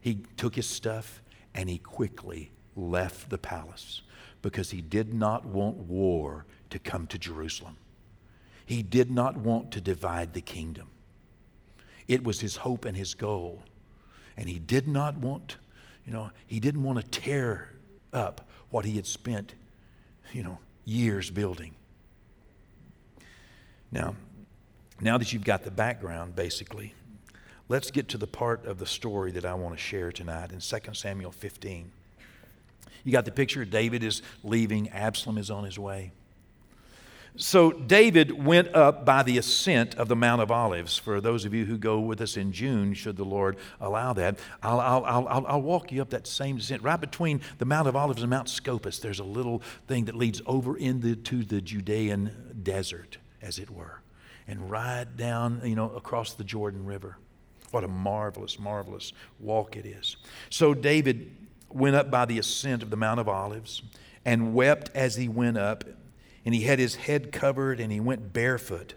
he 0.00 0.18
took 0.36 0.56
his 0.56 0.68
stuff, 0.68 1.22
and 1.54 1.70
he 1.70 1.78
quickly 1.78 2.50
left 2.76 3.30
the 3.30 3.38
palace 3.38 4.02
because 4.42 4.70
he 4.70 4.82
did 4.82 5.14
not 5.14 5.46
want 5.46 5.76
war 5.76 6.44
to 6.70 6.78
come 6.78 7.06
to 7.06 7.18
Jerusalem. 7.18 7.76
He 8.66 8.82
did 8.82 9.10
not 9.10 9.36
want 9.36 9.70
to 9.72 9.80
divide 9.80 10.34
the 10.34 10.40
kingdom. 10.40 10.88
It 12.08 12.24
was 12.24 12.40
his 12.40 12.56
hope 12.56 12.84
and 12.84 12.96
his 12.96 13.14
goal. 13.14 13.62
And 14.36 14.48
he 14.48 14.58
did 14.58 14.88
not 14.88 15.16
want, 15.16 15.58
you 16.04 16.12
know, 16.12 16.30
he 16.46 16.60
didn't 16.60 16.82
want 16.82 17.00
to 17.00 17.20
tear 17.20 17.70
up 18.12 18.48
what 18.74 18.84
he 18.84 18.96
had 18.96 19.06
spent, 19.06 19.54
you 20.32 20.42
know, 20.42 20.58
years 20.84 21.30
building. 21.30 21.76
Now, 23.92 24.16
now 25.00 25.16
that 25.16 25.32
you've 25.32 25.44
got 25.44 25.62
the 25.62 25.70
background, 25.70 26.34
basically, 26.34 26.92
let's 27.68 27.92
get 27.92 28.08
to 28.08 28.18
the 28.18 28.26
part 28.26 28.66
of 28.66 28.80
the 28.80 28.86
story 28.86 29.30
that 29.30 29.44
I 29.44 29.54
want 29.54 29.76
to 29.76 29.80
share 29.80 30.10
tonight 30.10 30.50
in 30.50 30.58
2 30.58 30.78
Samuel 30.92 31.30
15. 31.30 31.92
You 33.04 33.12
got 33.12 33.24
the 33.24 33.30
picture? 33.30 33.64
David 33.64 34.02
is 34.02 34.22
leaving, 34.42 34.88
Absalom 34.88 35.38
is 35.38 35.52
on 35.52 35.62
his 35.62 35.78
way. 35.78 36.10
So 37.36 37.72
David 37.72 38.44
went 38.44 38.72
up 38.76 39.04
by 39.04 39.24
the 39.24 39.38
ascent 39.38 39.96
of 39.96 40.06
the 40.06 40.14
Mount 40.14 40.40
of 40.40 40.52
Olives. 40.52 40.96
For 40.96 41.20
those 41.20 41.44
of 41.44 41.52
you 41.52 41.64
who 41.64 41.76
go 41.76 41.98
with 41.98 42.20
us 42.20 42.36
in 42.36 42.52
June, 42.52 42.94
should 42.94 43.16
the 43.16 43.24
Lord 43.24 43.56
allow 43.80 44.12
that, 44.12 44.38
I'll, 44.62 44.78
I'll, 44.78 45.04
I'll, 45.04 45.46
I'll 45.48 45.62
walk 45.62 45.90
you 45.90 46.00
up 46.00 46.10
that 46.10 46.28
same 46.28 46.58
descent. 46.58 46.84
Right 46.84 47.00
between 47.00 47.40
the 47.58 47.64
Mount 47.64 47.88
of 47.88 47.96
Olives 47.96 48.22
and 48.22 48.30
Mount 48.30 48.48
Scopus, 48.48 49.00
there's 49.00 49.18
a 49.18 49.24
little 49.24 49.62
thing 49.88 50.04
that 50.04 50.14
leads 50.14 50.42
over 50.46 50.76
into 50.76 51.42
the 51.42 51.60
Judean 51.60 52.60
desert, 52.62 53.18
as 53.42 53.58
it 53.58 53.68
were, 53.68 54.00
and 54.46 54.70
right 54.70 55.04
down, 55.16 55.60
you 55.64 55.74
know, 55.74 55.90
across 55.90 56.34
the 56.34 56.44
Jordan 56.44 56.84
River. 56.86 57.18
What 57.72 57.82
a 57.82 57.88
marvelous, 57.88 58.60
marvelous 58.60 59.12
walk 59.40 59.76
it 59.76 59.86
is. 59.86 60.18
So 60.50 60.72
David 60.72 61.34
went 61.68 61.96
up 61.96 62.12
by 62.12 62.26
the 62.26 62.38
ascent 62.38 62.84
of 62.84 62.90
the 62.90 62.96
Mount 62.96 63.18
of 63.18 63.28
Olives 63.28 63.82
and 64.24 64.54
wept 64.54 64.92
as 64.94 65.16
he 65.16 65.26
went 65.26 65.58
up 65.58 65.82
and 66.44 66.54
he 66.54 66.62
had 66.62 66.78
his 66.78 66.96
head 66.96 67.32
covered 67.32 67.80
and 67.80 67.90
he 67.90 68.00
went 68.00 68.32
barefoot. 68.32 68.94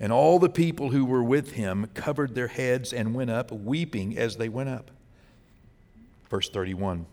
And 0.00 0.12
all 0.12 0.38
the 0.38 0.48
people 0.48 0.90
who 0.90 1.04
were 1.04 1.22
with 1.22 1.52
him 1.52 1.88
covered 1.94 2.34
their 2.34 2.48
heads 2.48 2.92
and 2.92 3.14
went 3.14 3.30
up, 3.30 3.52
weeping 3.52 4.16
as 4.16 4.36
they 4.36 4.48
went 4.48 4.68
up. 4.68 4.90
Verse 6.28 6.48
31 6.48 7.06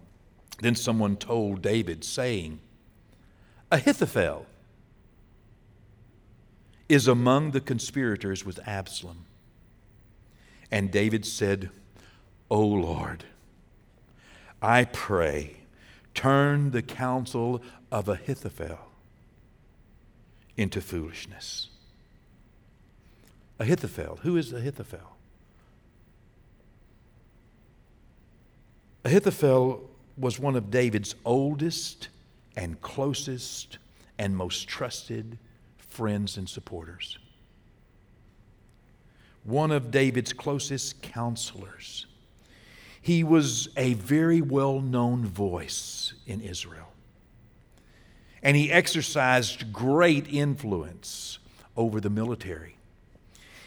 Then 0.62 0.76
someone 0.76 1.18
told 1.18 1.62
David, 1.62 2.04
saying, 2.04 2.60
Ahithophel 3.72 4.46
is 6.88 7.08
among 7.08 7.52
the 7.52 7.62
conspirators 7.62 8.46
with 8.46 8.60
Absalom. 8.68 9.26
And 10.72 10.90
David 10.90 11.26
said, 11.26 11.70
O 12.50 12.62
Lord, 12.62 13.26
I 14.62 14.86
pray, 14.86 15.58
turn 16.16 16.72
the 16.72 16.82
counsel 16.82 17.62
of 17.92 18.10
Ahithophel 18.10 18.89
into 20.60 20.82
foolishness. 20.82 21.70
Ahithophel. 23.60 24.20
Who 24.24 24.36
is 24.36 24.52
Ahithophel? 24.52 25.16
Ahithophel 29.06 29.90
was 30.18 30.38
one 30.38 30.58
of 30.58 30.70
David's 30.70 31.16
oldest 31.24 32.10
and 32.58 32.82
closest 32.82 33.78
and 34.18 34.36
most 34.36 34.68
trusted 34.68 35.38
friends 35.78 36.36
and 36.36 36.48
supporters. 36.50 37.18
One 39.46 39.72
of 39.72 39.92
David's 39.92 40.34
closest 40.34 41.02
counselors. 41.02 42.06
He 43.02 43.24
was 43.24 43.70
a 43.78 43.94
very 43.94 44.42
well 44.42 44.82
known 44.82 45.26
voice 45.26 46.16
in 46.28 46.42
Israel 46.42 46.90
and 48.42 48.56
he 48.56 48.72
exercised 48.72 49.72
great 49.74 50.32
influence 50.32 51.40
over 51.76 52.00
the 52.00 52.10
military. 52.10 52.78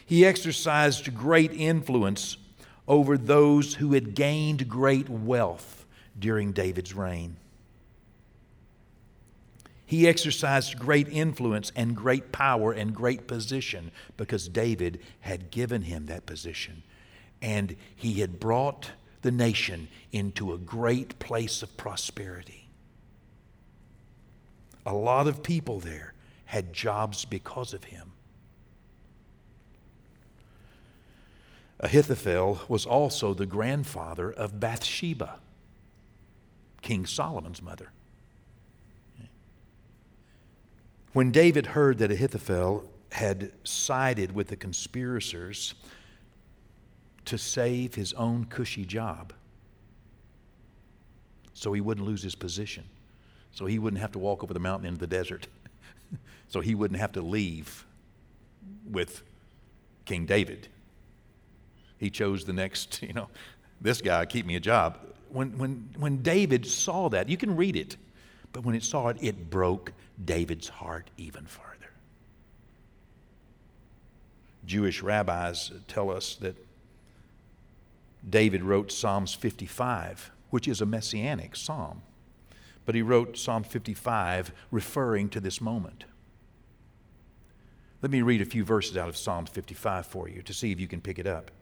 He 0.04 0.24
exercised 0.24 1.14
great 1.14 1.52
influence 1.52 2.36
over 2.88 3.16
those 3.16 3.74
who 3.74 3.92
had 3.92 4.14
gained 4.14 4.68
great 4.68 5.08
wealth 5.08 5.86
during 6.18 6.52
David's 6.52 6.94
reign. 6.94 7.36
He 9.86 10.08
exercised 10.08 10.78
great 10.78 11.08
influence 11.08 11.70
and 11.76 11.94
great 11.94 12.32
power 12.32 12.72
and 12.72 12.94
great 12.94 13.26
position 13.26 13.90
because 14.16 14.48
David 14.48 15.00
had 15.20 15.50
given 15.50 15.82
him 15.82 16.06
that 16.06 16.24
position. 16.24 16.82
And 17.42 17.76
he 17.94 18.20
had 18.20 18.40
brought 18.40 18.90
the 19.20 19.30
nation 19.30 19.88
into 20.10 20.52
a 20.52 20.58
great 20.58 21.18
place 21.18 21.62
of 21.62 21.76
prosperity. 21.76 22.61
A 24.84 24.94
lot 24.94 25.26
of 25.26 25.42
people 25.42 25.80
there 25.80 26.14
had 26.46 26.72
jobs 26.72 27.24
because 27.24 27.72
of 27.72 27.84
him. 27.84 28.12
Ahithophel 31.80 32.60
was 32.68 32.86
also 32.86 33.34
the 33.34 33.46
grandfather 33.46 34.30
of 34.30 34.60
Bathsheba, 34.60 35.40
King 36.80 37.06
Solomon's 37.06 37.60
mother. 37.60 37.90
When 41.12 41.30
David 41.30 41.66
heard 41.66 41.98
that 41.98 42.10
Ahithophel 42.10 42.88
had 43.10 43.52
sided 43.64 44.32
with 44.32 44.48
the 44.48 44.56
conspirators 44.56 45.74
to 47.26 47.36
save 47.36 47.94
his 47.94 48.12
own 48.14 48.46
cushy 48.46 48.84
job 48.84 49.32
so 51.52 51.72
he 51.72 51.80
wouldn't 51.80 52.06
lose 52.06 52.22
his 52.22 52.34
position, 52.34 52.84
so 53.52 53.66
he 53.66 53.78
wouldn't 53.78 54.00
have 54.00 54.12
to 54.12 54.18
walk 54.18 54.42
over 54.42 54.52
the 54.52 54.60
mountain 54.60 54.88
into 54.88 55.00
the 55.00 55.06
desert. 55.06 55.46
so 56.48 56.60
he 56.60 56.74
wouldn't 56.74 57.00
have 57.00 57.12
to 57.12 57.22
leave 57.22 57.86
with 58.90 59.22
King 60.04 60.26
David. 60.26 60.68
He 61.98 62.10
chose 62.10 62.44
the 62.44 62.52
next, 62.52 63.02
you 63.02 63.12
know, 63.12 63.28
this 63.80 64.00
guy, 64.00 64.24
keep 64.26 64.46
me 64.46 64.56
a 64.56 64.60
job. 64.60 64.98
When, 65.28 65.56
when, 65.58 65.88
when 65.96 66.22
David 66.22 66.66
saw 66.66 67.08
that, 67.10 67.28
you 67.28 67.36
can 67.36 67.56
read 67.56 67.76
it, 67.76 67.96
but 68.52 68.64
when 68.64 68.74
it 68.74 68.82
saw 68.82 69.08
it, 69.08 69.16
it 69.20 69.50
broke 69.50 69.92
David's 70.22 70.68
heart 70.68 71.10
even 71.16 71.46
further. 71.46 71.68
Jewish 74.64 75.02
rabbis 75.02 75.72
tell 75.88 76.10
us 76.10 76.36
that 76.36 76.54
David 78.28 78.62
wrote 78.62 78.92
Psalms 78.92 79.34
55, 79.34 80.30
which 80.50 80.68
is 80.68 80.80
a 80.80 80.86
messianic 80.86 81.56
psalm. 81.56 82.02
But 82.84 82.94
he 82.94 83.02
wrote 83.02 83.38
Psalm 83.38 83.62
55 83.64 84.52
referring 84.70 85.28
to 85.30 85.40
this 85.40 85.60
moment. 85.60 86.04
Let 88.00 88.10
me 88.10 88.22
read 88.22 88.40
a 88.40 88.44
few 88.44 88.64
verses 88.64 88.96
out 88.96 89.08
of 89.08 89.16
Psalm 89.16 89.46
55 89.46 90.06
for 90.06 90.28
you 90.28 90.42
to 90.42 90.52
see 90.52 90.72
if 90.72 90.80
you 90.80 90.88
can 90.88 91.00
pick 91.00 91.18
it 91.18 91.26
up. 91.26 91.52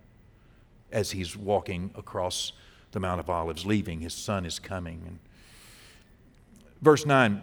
As 0.90 1.10
he's 1.10 1.36
walking 1.36 1.90
across 1.94 2.52
the 2.92 3.00
Mount 3.00 3.20
of 3.20 3.28
Olives, 3.28 3.66
leaving, 3.66 4.00
his 4.00 4.14
son 4.14 4.46
is 4.46 4.58
coming. 4.58 5.02
And 5.06 5.18
verse 6.80 7.04
9 7.04 7.42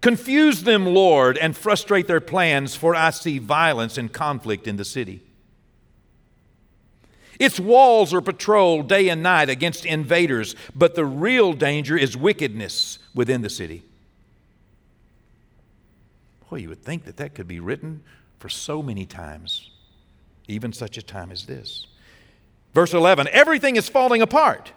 Confuse 0.00 0.62
them, 0.62 0.86
Lord, 0.86 1.36
and 1.36 1.56
frustrate 1.56 2.06
their 2.06 2.20
plans, 2.20 2.76
for 2.76 2.94
I 2.94 3.10
see 3.10 3.38
violence 3.38 3.98
and 3.98 4.12
conflict 4.12 4.68
in 4.68 4.76
the 4.76 4.84
city. 4.84 5.22
Its 7.38 7.60
walls 7.60 8.12
are 8.12 8.20
patrolled 8.20 8.88
day 8.88 9.08
and 9.08 9.22
night 9.22 9.48
against 9.48 9.86
invaders, 9.86 10.56
but 10.74 10.94
the 10.94 11.04
real 11.04 11.52
danger 11.52 11.96
is 11.96 12.16
wickedness 12.16 12.98
within 13.14 13.42
the 13.42 13.50
city. 13.50 13.84
Well, 16.50 16.60
you 16.60 16.68
would 16.68 16.82
think 16.82 17.04
that 17.04 17.16
that 17.18 17.34
could 17.34 17.46
be 17.46 17.60
written 17.60 18.02
for 18.38 18.48
so 18.48 18.82
many 18.82 19.06
times, 19.06 19.70
even 20.48 20.72
such 20.72 20.98
a 20.98 21.02
time 21.02 21.30
as 21.30 21.46
this. 21.46 21.86
Verse 22.74 22.94
11 22.94 23.28
everything 23.32 23.76
is 23.76 23.88
falling 23.88 24.22
apart. 24.22 24.72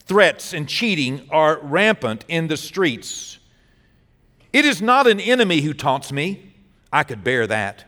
Threats 0.00 0.52
and 0.52 0.68
cheating 0.68 1.26
are 1.30 1.58
rampant 1.60 2.24
in 2.28 2.46
the 2.46 2.56
streets. 2.56 3.38
It 4.52 4.64
is 4.64 4.80
not 4.80 5.06
an 5.06 5.20
enemy 5.20 5.60
who 5.60 5.74
taunts 5.74 6.12
me. 6.12 6.54
I 6.92 7.02
could 7.02 7.24
bear 7.24 7.46
that. 7.46 7.84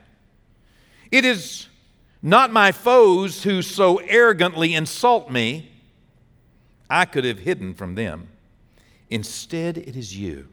It 1.10 1.24
is 1.24 1.67
not 2.22 2.52
my 2.52 2.72
foes 2.72 3.44
who 3.44 3.62
so 3.62 3.98
arrogantly 3.98 4.74
insult 4.74 5.30
me. 5.30 5.70
I 6.90 7.04
could 7.04 7.24
have 7.24 7.40
hidden 7.40 7.74
from 7.74 7.94
them. 7.94 8.28
Instead, 9.10 9.78
it 9.78 9.96
is 9.96 10.16
you, 10.16 10.48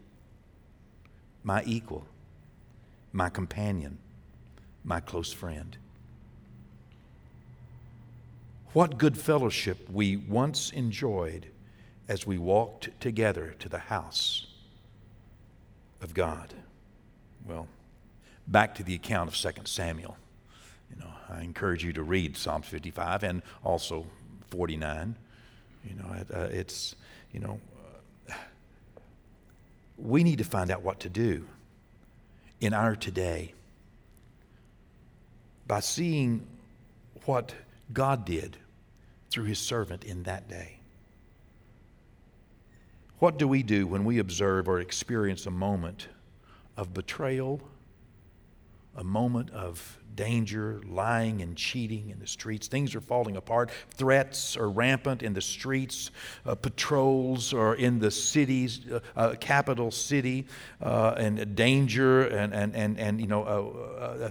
my 1.43 1.63
equal, 1.65 2.06
my 3.12 3.30
companion, 3.30 3.97
my 4.84 4.99
close 4.99 5.34
friend. 5.34 5.78
What 8.73 8.97
good 8.97 9.17
fellowship 9.17 9.89
we 9.89 10.17
once 10.17 10.69
enjoyed 10.71 11.47
as 12.08 12.28
we 12.28 12.38
walked 12.38 12.89
together 12.99 13.56
to 13.60 13.69
the 13.69 13.80
house 13.80 14.47
of 16.01 16.13
God. 16.13 16.54
Well, 17.47 17.67
back 18.47 18.75
to 18.75 18.84
the 18.84 18.95
account 18.95 19.30
of 19.30 19.36
2 19.36 19.62
Samuel. 19.65 20.17
I 21.30 21.42
encourage 21.42 21.84
you 21.84 21.94
to 21.94 22.04
read 22.04 22.38
Psalm 22.38 22.62
55 22.62 23.24
and 23.24 23.42
also 23.64 24.06
49. 24.50 25.16
You 25.84 25.96
know, 25.96 26.14
it, 26.14 26.28
uh, 26.34 26.48
it's, 26.52 26.96
you 27.32 27.40
know, 27.40 27.60
uh, 28.30 28.34
we 29.98 30.24
need 30.24 30.38
to 30.40 30.44
find 30.44 30.72
out 30.72 30.82
what 30.82 31.00
to 31.02 31.10
do 31.10 31.46
in 32.60 32.74
our 32.74 32.96
today 32.96 33.54
by 35.68 35.80
seeing 35.80 36.46
what 37.26 37.54
God 37.92 38.26
did 38.26 38.58
through 39.30 39.46
his 39.46 39.60
servant 39.60 40.04
in 40.04 40.24
that 40.24 40.48
day. 40.48 40.78
What 43.20 43.38
do 43.38 43.48
we 43.48 43.64
do 43.64 43.88
when 43.88 44.06
we 44.06 44.20
observe 44.20 44.68
or 44.68 44.80
experience 44.80 45.46
a 45.46 45.52
moment 45.52 46.08
of 46.78 46.94
betrayal, 46.94 47.62
a 48.96 49.04
moment 49.04 49.50
of 49.52 50.00
danger, 50.16 50.82
lying 50.88 51.42
and 51.42 51.56
cheating 51.58 52.10
in 52.10 52.20
the 52.20 52.28
streets. 52.28 52.68
Things 52.68 52.96
are 52.96 53.02
falling 53.02 53.36
apart. 53.36 53.72
Threats 53.92 54.56
are 54.56 54.70
rampant 54.70 55.22
in 55.22 55.34
the 55.34 55.42
streets. 55.42 56.12
Uh, 56.46 56.56
patrols 56.56 57.54
are 57.54 57.76
in 57.76 58.00
the 58.00 58.12
cities, 58.12 58.82
uh, 58.92 59.00
uh, 59.16 59.36
capital 59.40 59.92
city, 59.92 60.46
uh, 60.82 61.16
and 61.18 61.56
danger 61.56 62.28
and, 62.28 62.54
and, 62.54 62.76
and, 62.76 63.00
and 63.00 63.20
you 63.20 63.28
know, 63.28 63.44
uh, 63.44 64.26
uh, 64.26 64.30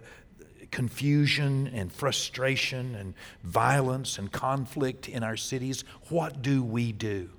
confusion 0.70 1.68
and 1.68 1.92
frustration 1.92 2.94
and 2.96 3.14
violence 3.42 4.18
and 4.18 4.33
conflict 4.33 5.09
in 5.09 5.22
our 5.22 5.37
cities. 5.37 5.85
What 6.09 6.42
do 6.42 6.62
we 6.62 6.92
do? 6.92 7.31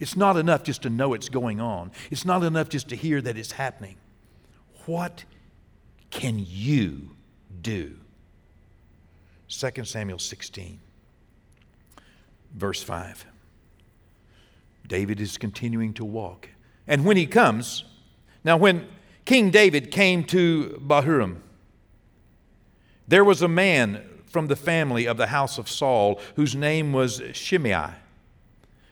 It's 0.00 0.16
not 0.16 0.36
enough 0.36 0.64
just 0.64 0.82
to 0.82 0.90
know 0.90 1.14
it's 1.14 1.28
going 1.28 1.60
on. 1.60 1.92
It's 2.10 2.24
not 2.24 2.42
enough 2.42 2.68
just 2.68 2.88
to 2.88 2.96
hear 2.96 3.22
that 3.22 3.38
it's 3.38 3.52
happening. 3.52 3.96
What 4.86 5.24
can 6.14 6.44
you 6.48 7.10
do? 7.60 7.96
2 9.48 9.84
Samuel 9.84 10.18
16, 10.18 10.78
verse 12.54 12.82
5. 12.82 13.26
David 14.86 15.20
is 15.20 15.36
continuing 15.36 15.92
to 15.94 16.04
walk. 16.04 16.50
And 16.86 17.04
when 17.04 17.16
he 17.16 17.26
comes, 17.26 17.84
now 18.44 18.56
when 18.56 18.86
King 19.24 19.50
David 19.50 19.90
came 19.90 20.22
to 20.24 20.80
Bahurim, 20.86 21.38
there 23.08 23.24
was 23.24 23.42
a 23.42 23.48
man 23.48 24.02
from 24.26 24.46
the 24.46 24.56
family 24.56 25.06
of 25.06 25.16
the 25.16 25.26
house 25.26 25.58
of 25.58 25.68
Saul 25.68 26.20
whose 26.36 26.54
name 26.54 26.92
was 26.92 27.20
Shimei, 27.32 27.90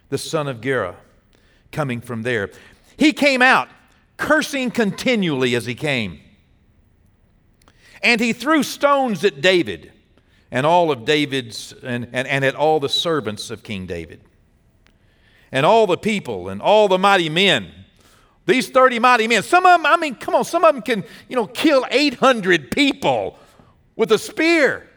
the 0.08 0.18
son 0.18 0.48
of 0.48 0.60
Gera, 0.60 0.96
coming 1.70 2.00
from 2.00 2.22
there. 2.22 2.50
He 2.96 3.12
came 3.12 3.42
out 3.42 3.68
cursing 4.16 4.72
continually 4.72 5.54
as 5.54 5.66
he 5.66 5.76
came. 5.76 6.18
And 8.02 8.20
he 8.20 8.32
threw 8.32 8.62
stones 8.62 9.24
at 9.24 9.40
David 9.40 9.92
and 10.50 10.66
all 10.66 10.90
of 10.90 11.04
David's, 11.04 11.72
and, 11.82 12.08
and, 12.12 12.28
and 12.28 12.44
at 12.44 12.54
all 12.54 12.78
the 12.78 12.88
servants 12.88 13.50
of 13.50 13.62
King 13.62 13.86
David, 13.86 14.20
and 15.50 15.64
all 15.64 15.86
the 15.86 15.96
people, 15.96 16.50
and 16.50 16.60
all 16.60 16.88
the 16.88 16.98
mighty 16.98 17.30
men. 17.30 17.72
These 18.44 18.68
30 18.68 18.98
mighty 18.98 19.26
men, 19.26 19.42
some 19.42 19.64
of 19.64 19.78
them, 19.78 19.86
I 19.86 19.96
mean, 19.96 20.14
come 20.14 20.34
on, 20.34 20.44
some 20.44 20.62
of 20.62 20.74
them 20.74 20.82
can, 20.82 21.04
you 21.28 21.36
know, 21.36 21.46
kill 21.46 21.86
800 21.90 22.70
people 22.70 23.38
with 23.96 24.12
a 24.12 24.18
spear. 24.18 24.88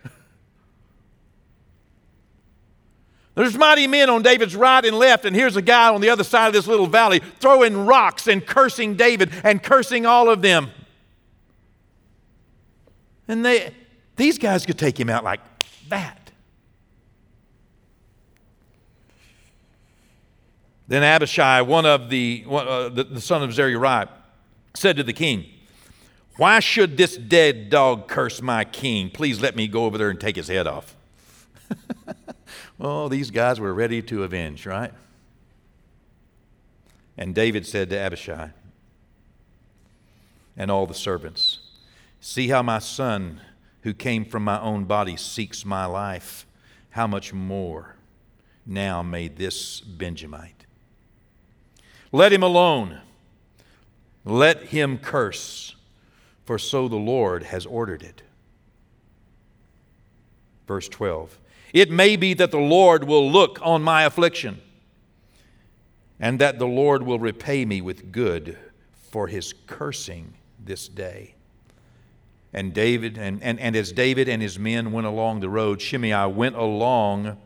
There's 3.36 3.58
mighty 3.58 3.88
men 3.88 4.10
on 4.10 4.24
David's 4.24 4.56
right 4.56 4.84
and 4.84 4.98
left, 4.98 5.26
and 5.26 5.36
here's 5.36 5.56
a 5.56 5.62
guy 5.62 5.94
on 5.94 6.02
the 6.02 6.10
other 6.10 6.24
side 6.24 6.48
of 6.48 6.54
this 6.54 6.68
little 6.68 6.88
valley 6.88 7.22
throwing 7.40 7.86
rocks 7.86 8.28
and 8.28 8.46
cursing 8.46 8.96
David 8.96 9.32
and 9.44 9.62
cursing 9.62 10.06
all 10.06 10.30
of 10.30 10.42
them. 10.42 10.72
And 13.28 13.46
they, 13.46 13.74
these 14.16 14.38
guys 14.38 14.66
could 14.66 14.78
take 14.78 15.00
him 15.00 15.10
out 15.10 15.24
like 15.24 15.40
that. 15.90 16.26
Then 20.88 21.04
Abishai, 21.04 21.62
one 21.62 21.86
of 21.86 22.10
the, 22.10 22.44
one, 22.46 22.68
uh, 22.68 22.90
the, 22.90 23.04
the, 23.06 23.22
son 23.22 23.42
of 23.42 23.54
Zeruiah, 23.54 24.10
said 24.76 24.98
to 24.98 25.04
the 25.04 25.14
king, 25.14 25.46
Why 26.38 26.60
should 26.60 26.96
this 26.96 27.18
dead 27.18 27.72
dog 27.72 28.08
curse 28.08 28.42
my 28.42 28.66
king? 28.66 29.10
Please 29.10 29.42
let 29.42 29.56
me 29.56 29.68
go 29.68 29.86
over 29.86 29.98
there 29.98 30.12
and 30.12 30.20
take 30.20 30.36
his 30.36 30.48
head 30.48 30.68
off. 30.68 30.96
well, 32.78 33.10
these 33.10 33.32
guys 33.32 33.60
were 33.60 33.74
ready 33.74 34.02
to 34.04 34.24
avenge, 34.24 34.68
right? 34.68 34.94
And 37.18 37.34
David 37.34 37.66
said 37.66 37.90
to 37.90 37.98
Abishai 37.98 38.50
and 40.56 40.70
all 40.70 40.86
the 40.86 40.94
servants, 40.94 41.60
See 42.28 42.48
how 42.48 42.64
my 42.64 42.80
son, 42.80 43.40
who 43.84 43.94
came 43.94 44.26
from 44.26 44.44
my 44.44 44.60
own 44.60 44.86
body, 44.86 45.16
seeks 45.16 45.64
my 45.64 45.86
life. 45.86 46.48
How 46.90 47.06
much 47.06 47.34
more 47.34 47.98
now 48.66 49.04
may 49.04 49.28
this 49.28 49.80
Benjamite? 49.80 50.66
Let 52.12 52.34
him 52.34 52.42
alone. 52.42 53.00
Let 54.26 54.64
him 54.64 54.98
curse, 54.98 55.76
for 56.46 56.58
so 56.58 56.88
the 56.88 56.96
Lord 56.96 57.44
has 57.44 57.68
ordered 57.68 58.02
it. 58.02 58.24
Verse 60.68 60.90
12 60.90 61.40
It 61.74 61.92
may 61.92 62.16
be 62.16 62.34
that 62.34 62.50
the 62.50 62.58
Lord 62.58 63.04
will 63.04 63.32
look 63.32 63.60
on 63.62 63.84
my 63.84 64.02
affliction, 64.02 64.62
and 66.20 66.40
that 66.40 66.58
the 66.58 66.66
Lord 66.66 67.04
will 67.04 67.20
repay 67.20 67.66
me 67.66 67.82
with 67.82 68.12
good 68.12 68.58
for 69.12 69.28
his 69.28 69.54
cursing 69.68 70.34
this 70.60 70.88
day. 70.88 71.36
And 72.54 72.74
David, 72.74 73.18
and, 73.18 73.44
and, 73.44 73.60
and 73.60 73.76
as 73.76 73.92
David 73.92 74.30
and 74.30 74.42
his 74.42 74.58
men 74.58 74.92
went 74.92 75.08
along 75.08 75.42
the 75.42 75.50
road, 75.50 75.82
Shimei 75.82 76.26
went 76.28 76.56
along 76.56 77.38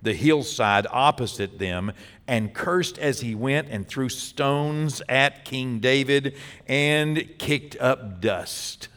the 0.00 0.14
hillside 0.14 0.86
opposite 0.90 1.58
them 1.58 1.92
and 2.26 2.54
cursed 2.54 2.98
as 2.98 3.20
he 3.20 3.34
went 3.34 3.68
and 3.68 3.86
threw 3.86 4.08
stones 4.08 5.02
at 5.08 5.44
King 5.44 5.80
David 5.80 6.36
and 6.66 7.38
kicked 7.38 7.76
up 7.80 8.20
dust. 8.20 8.88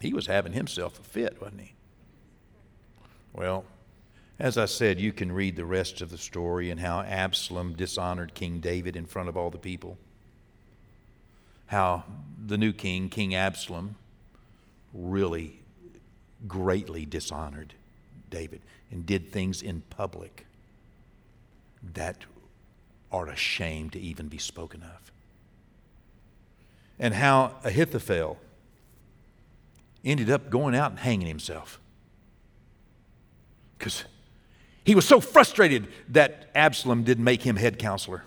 He 0.00 0.12
was 0.12 0.26
having 0.26 0.52
himself 0.52 1.00
a 1.00 1.02
fit, 1.02 1.40
wasn't 1.40 1.62
he? 1.62 1.74
Well, 3.32 3.64
as 4.38 4.58
I 4.58 4.66
said, 4.66 5.00
you 5.00 5.12
can 5.12 5.32
read 5.32 5.56
the 5.56 5.64
rest 5.64 6.00
of 6.00 6.10
the 6.10 6.18
story 6.18 6.70
and 6.70 6.80
how 6.80 7.00
Absalom 7.00 7.74
dishonored 7.74 8.34
King 8.34 8.60
David 8.60 8.96
in 8.96 9.06
front 9.06 9.28
of 9.28 9.36
all 9.36 9.50
the 9.50 9.58
people 9.58 9.96
how 11.66 12.04
the 12.46 12.58
new 12.58 12.72
king, 12.72 13.08
King 13.08 13.34
Absalom, 13.34 13.96
really 14.92 15.60
greatly 16.46 17.06
dishonored 17.06 17.74
David 18.30 18.60
and 18.90 19.06
did 19.06 19.32
things 19.32 19.62
in 19.62 19.82
public 19.90 20.46
that 21.94 22.24
are 23.10 23.28
a 23.28 23.36
shame 23.36 23.90
to 23.90 23.98
even 23.98 24.28
be 24.28 24.38
spoken 24.38 24.82
of. 24.82 25.12
And 26.98 27.14
how 27.14 27.56
Ahithophel 27.64 28.38
ended 30.04 30.30
up 30.30 30.50
going 30.50 30.74
out 30.74 30.90
and 30.90 31.00
hanging 31.00 31.26
himself. 31.26 31.80
Because 33.78 34.04
he 34.84 34.94
was 34.94 35.06
so 35.06 35.20
frustrated 35.20 35.88
that 36.10 36.50
Absalom 36.54 37.04
didn't 37.04 37.24
make 37.24 37.42
him 37.42 37.56
head 37.56 37.78
counselor. 37.78 38.24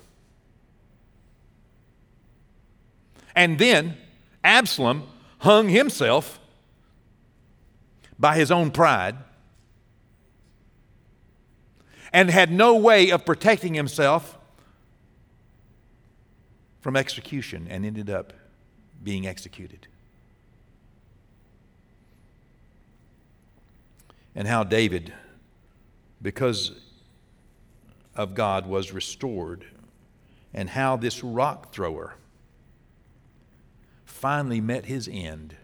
And 3.38 3.60
then 3.60 3.96
Absalom 4.44 5.04
hung 5.38 5.70
himself 5.70 6.40
by 8.18 8.36
his 8.36 8.50
own 8.50 8.72
pride 8.72 9.16
and 12.12 12.32
had 12.32 12.52
no 12.52 12.76
way 12.76 13.12
of 13.12 13.28
protecting 13.28 13.76
himself 13.76 14.40
from 16.82 16.96
execution 16.96 17.68
and 17.70 17.86
ended 17.86 18.10
up 18.10 18.34
being 19.04 19.28
executed. 19.28 19.86
And 24.34 24.48
how 24.48 24.64
David, 24.64 25.14
because 26.24 26.72
of 28.16 28.34
God, 28.34 28.66
was 28.66 28.92
restored, 28.92 29.64
and 30.56 30.72
how 30.72 30.98
this 30.98 31.24
rock 31.24 31.72
thrower 31.72 32.16
finally 34.18 34.60
met 34.60 34.86
his 34.86 35.08
end 35.12 35.56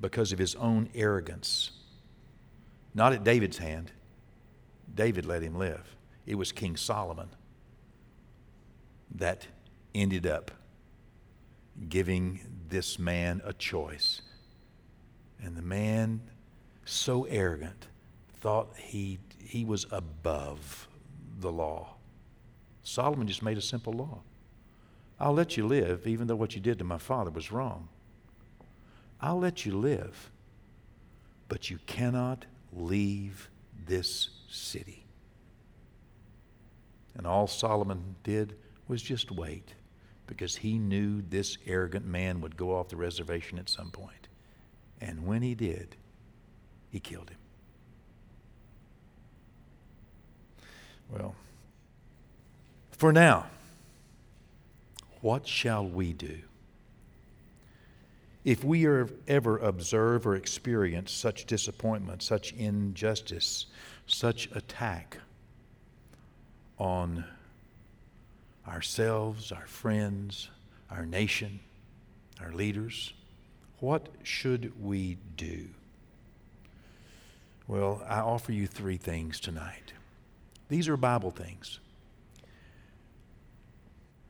because 0.00 0.32
of 0.32 0.38
his 0.38 0.54
own 0.56 0.88
arrogance. 0.94 1.70
Not 2.94 3.12
at 3.12 3.24
David's 3.24 3.58
hand. 3.58 3.92
David 4.94 5.26
let 5.26 5.42
him 5.42 5.56
live. 5.56 5.96
It 6.26 6.36
was 6.36 6.50
King 6.50 6.76
Solomon 6.76 7.28
that 9.14 9.46
ended 9.94 10.26
up 10.26 10.50
giving 11.88 12.40
this 12.68 12.98
man 12.98 13.42
a 13.44 13.52
choice. 13.52 14.22
And 15.42 15.56
the 15.56 15.62
man, 15.62 16.22
so 16.84 17.24
arrogant, 17.24 17.88
thought 18.40 18.68
he, 18.76 19.18
he 19.38 19.64
was 19.64 19.86
above 19.90 20.88
the 21.38 21.52
law. 21.52 21.96
Solomon 22.82 23.26
just 23.26 23.42
made 23.42 23.58
a 23.58 23.62
simple 23.62 23.92
law. 23.92 24.22
I'll 25.22 25.32
let 25.32 25.56
you 25.56 25.68
live, 25.68 26.04
even 26.04 26.26
though 26.26 26.34
what 26.34 26.56
you 26.56 26.60
did 26.60 26.80
to 26.80 26.84
my 26.84 26.98
father 26.98 27.30
was 27.30 27.52
wrong. 27.52 27.88
I'll 29.20 29.38
let 29.38 29.64
you 29.64 29.78
live, 29.78 30.32
but 31.48 31.70
you 31.70 31.78
cannot 31.86 32.44
leave 32.72 33.48
this 33.86 34.30
city. 34.48 35.06
And 37.14 37.24
all 37.24 37.46
Solomon 37.46 38.16
did 38.24 38.56
was 38.88 39.00
just 39.00 39.30
wait 39.30 39.74
because 40.26 40.56
he 40.56 40.76
knew 40.76 41.22
this 41.22 41.56
arrogant 41.68 42.04
man 42.04 42.40
would 42.40 42.56
go 42.56 42.74
off 42.74 42.88
the 42.88 42.96
reservation 42.96 43.60
at 43.60 43.68
some 43.68 43.92
point. 43.92 44.26
And 45.00 45.24
when 45.24 45.42
he 45.42 45.54
did, 45.54 45.94
he 46.90 46.98
killed 46.98 47.30
him. 47.30 47.38
Well, 51.08 51.36
for 52.90 53.12
now, 53.12 53.46
what 55.22 55.48
shall 55.48 55.86
we 55.86 56.12
do? 56.12 56.38
If 58.44 58.64
we 58.64 58.86
ever 59.28 59.58
observe 59.58 60.26
or 60.26 60.34
experience 60.34 61.12
such 61.12 61.46
disappointment, 61.46 62.22
such 62.22 62.52
injustice, 62.52 63.66
such 64.06 64.50
attack 64.52 65.18
on 66.76 67.24
ourselves, 68.66 69.52
our 69.52 69.66
friends, 69.66 70.50
our 70.90 71.06
nation, 71.06 71.60
our 72.40 72.52
leaders, 72.52 73.12
what 73.78 74.08
should 74.24 74.72
we 74.82 75.18
do? 75.36 75.68
Well, 77.68 78.02
I 78.08 78.18
offer 78.18 78.50
you 78.50 78.66
three 78.66 78.96
things 78.96 79.38
tonight. 79.38 79.92
These 80.68 80.88
are 80.88 80.96
Bible 80.96 81.30
things. 81.30 81.78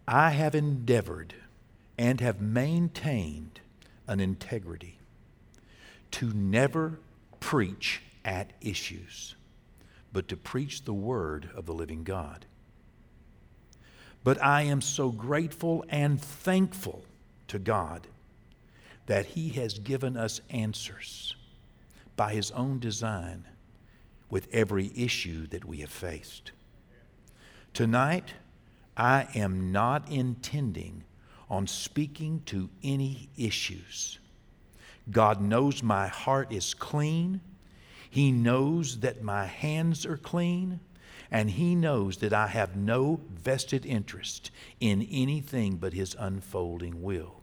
I 0.07 0.31
have 0.31 0.55
endeavored 0.55 1.35
and 1.97 2.21
have 2.21 2.41
maintained 2.41 3.61
an 4.07 4.21
integrity 4.21 4.99
to 6.13 6.33
never 6.33 6.99
preach 7.41 8.03
at 8.25 8.53
issues, 8.61 9.35
but 10.13 10.29
to 10.29 10.37
preach 10.37 10.85
the 10.85 10.93
word 10.93 11.51
of 11.55 11.67
the 11.67 11.75
living 11.75 12.05
God. 12.05 12.47
But 14.25 14.43
I 14.43 14.63
am 14.63 14.81
so 14.81 15.11
grateful 15.11 15.85
and 15.89 16.21
thankful 16.21 17.05
to 17.49 17.59
God 17.59 18.07
that 19.07 19.27
He 19.27 19.51
has 19.51 19.79
given 19.79 20.17
us 20.17 20.41
answers 20.51 21.35
by 22.17 22.33
His 22.33 22.51
own 22.53 22.79
design 22.79 23.45
with 24.31 24.49
every 24.53 24.93
issue 24.95 25.47
that 25.49 25.65
we 25.65 25.79
have 25.79 25.91
faced. 25.91 26.53
Tonight, 27.75 28.35
I 28.97 29.29
am 29.35 29.73
not 29.73 30.09
intending 30.11 31.05
on 31.49 31.67
speaking 31.67 32.43
to 32.47 32.69
any 32.83 33.29
issues. 33.37 34.19
God 35.11 35.41
knows 35.41 35.83
my 35.83 36.09
heart 36.09 36.53
is 36.53 36.75
clean. 36.75 37.41
He 38.09 38.31
knows 38.31 39.01
that 39.01 39.23
my 39.23 39.47
hands 39.47 40.07
are 40.07 40.17
clean 40.17 40.81
and 41.31 41.51
He 41.51 41.75
knows 41.75 42.19
that 42.19 42.33
I 42.33 42.47
have 42.47 42.77
no 42.77 43.21
vested 43.31 43.87
interest 43.87 44.51
in 44.81 45.09
anything 45.11 45.77
but 45.77 45.95
His 45.95 46.15
unfolding 46.19 47.03
will. 47.03 47.42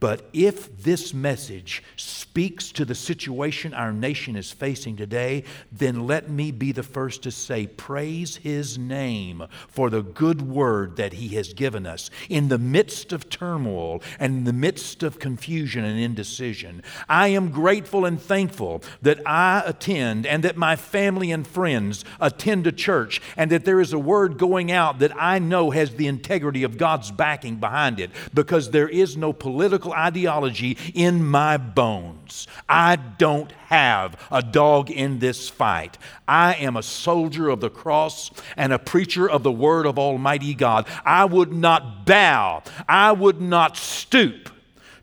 But 0.00 0.30
if 0.32 0.82
this 0.82 1.12
message 1.12 1.82
speaks 1.96 2.72
to 2.72 2.86
the 2.86 2.94
situation 2.94 3.74
our 3.74 3.92
nation 3.92 4.36
is 4.36 4.50
facing 4.50 4.96
today, 4.96 5.44
then 5.70 6.06
let 6.06 6.30
me 6.30 6.50
be 6.50 6.72
the 6.72 6.82
first 6.82 7.22
to 7.24 7.30
say, 7.30 7.66
Praise 7.66 8.36
His 8.36 8.78
name 8.78 9.44
for 9.68 9.90
the 9.90 10.02
good 10.02 10.40
word 10.40 10.96
that 10.96 11.12
He 11.12 11.28
has 11.36 11.52
given 11.52 11.86
us. 11.86 12.08
In 12.30 12.48
the 12.48 12.56
midst 12.56 13.12
of 13.12 13.28
turmoil 13.28 14.02
and 14.18 14.38
in 14.38 14.44
the 14.44 14.52
midst 14.54 15.02
of 15.02 15.18
confusion 15.18 15.84
and 15.84 16.00
indecision, 16.00 16.82
I 17.06 17.28
am 17.28 17.50
grateful 17.50 18.06
and 18.06 18.20
thankful 18.20 18.82
that 19.02 19.20
I 19.26 19.62
attend 19.66 20.24
and 20.24 20.42
that 20.42 20.56
my 20.56 20.74
family 20.74 21.30
and 21.30 21.46
friends 21.46 22.02
attend 22.18 22.66
a 22.66 22.72
church 22.72 23.20
and 23.36 23.50
that 23.50 23.66
there 23.66 23.80
is 23.80 23.92
a 23.92 23.98
word 23.98 24.38
going 24.38 24.72
out 24.72 25.00
that 25.00 25.12
I 25.20 25.38
know 25.38 25.70
has 25.70 25.96
the 25.96 26.06
integrity 26.06 26.62
of 26.62 26.78
God's 26.78 27.10
backing 27.10 27.56
behind 27.56 28.00
it 28.00 28.10
because 28.32 28.70
there 28.70 28.88
is 28.88 29.18
no 29.18 29.34
political 29.34 29.51
political 29.52 29.92
ideology 29.92 30.78
in 30.94 31.22
my 31.22 31.58
bones. 31.58 32.46
I 32.70 32.96
don't 32.96 33.52
have 33.66 34.16
a 34.30 34.40
dog 34.40 34.90
in 34.90 35.18
this 35.18 35.50
fight. 35.50 35.98
I 36.26 36.54
am 36.54 36.74
a 36.74 36.82
soldier 36.82 37.50
of 37.50 37.60
the 37.60 37.68
cross 37.68 38.30
and 38.56 38.72
a 38.72 38.78
preacher 38.78 39.28
of 39.28 39.42
the 39.42 39.52
word 39.52 39.84
of 39.84 39.98
Almighty 39.98 40.54
God. 40.54 40.86
I 41.04 41.26
would 41.26 41.52
not 41.52 42.06
bow, 42.06 42.62
I 42.88 43.12
would 43.12 43.42
not 43.42 43.76
stoop 43.76 44.48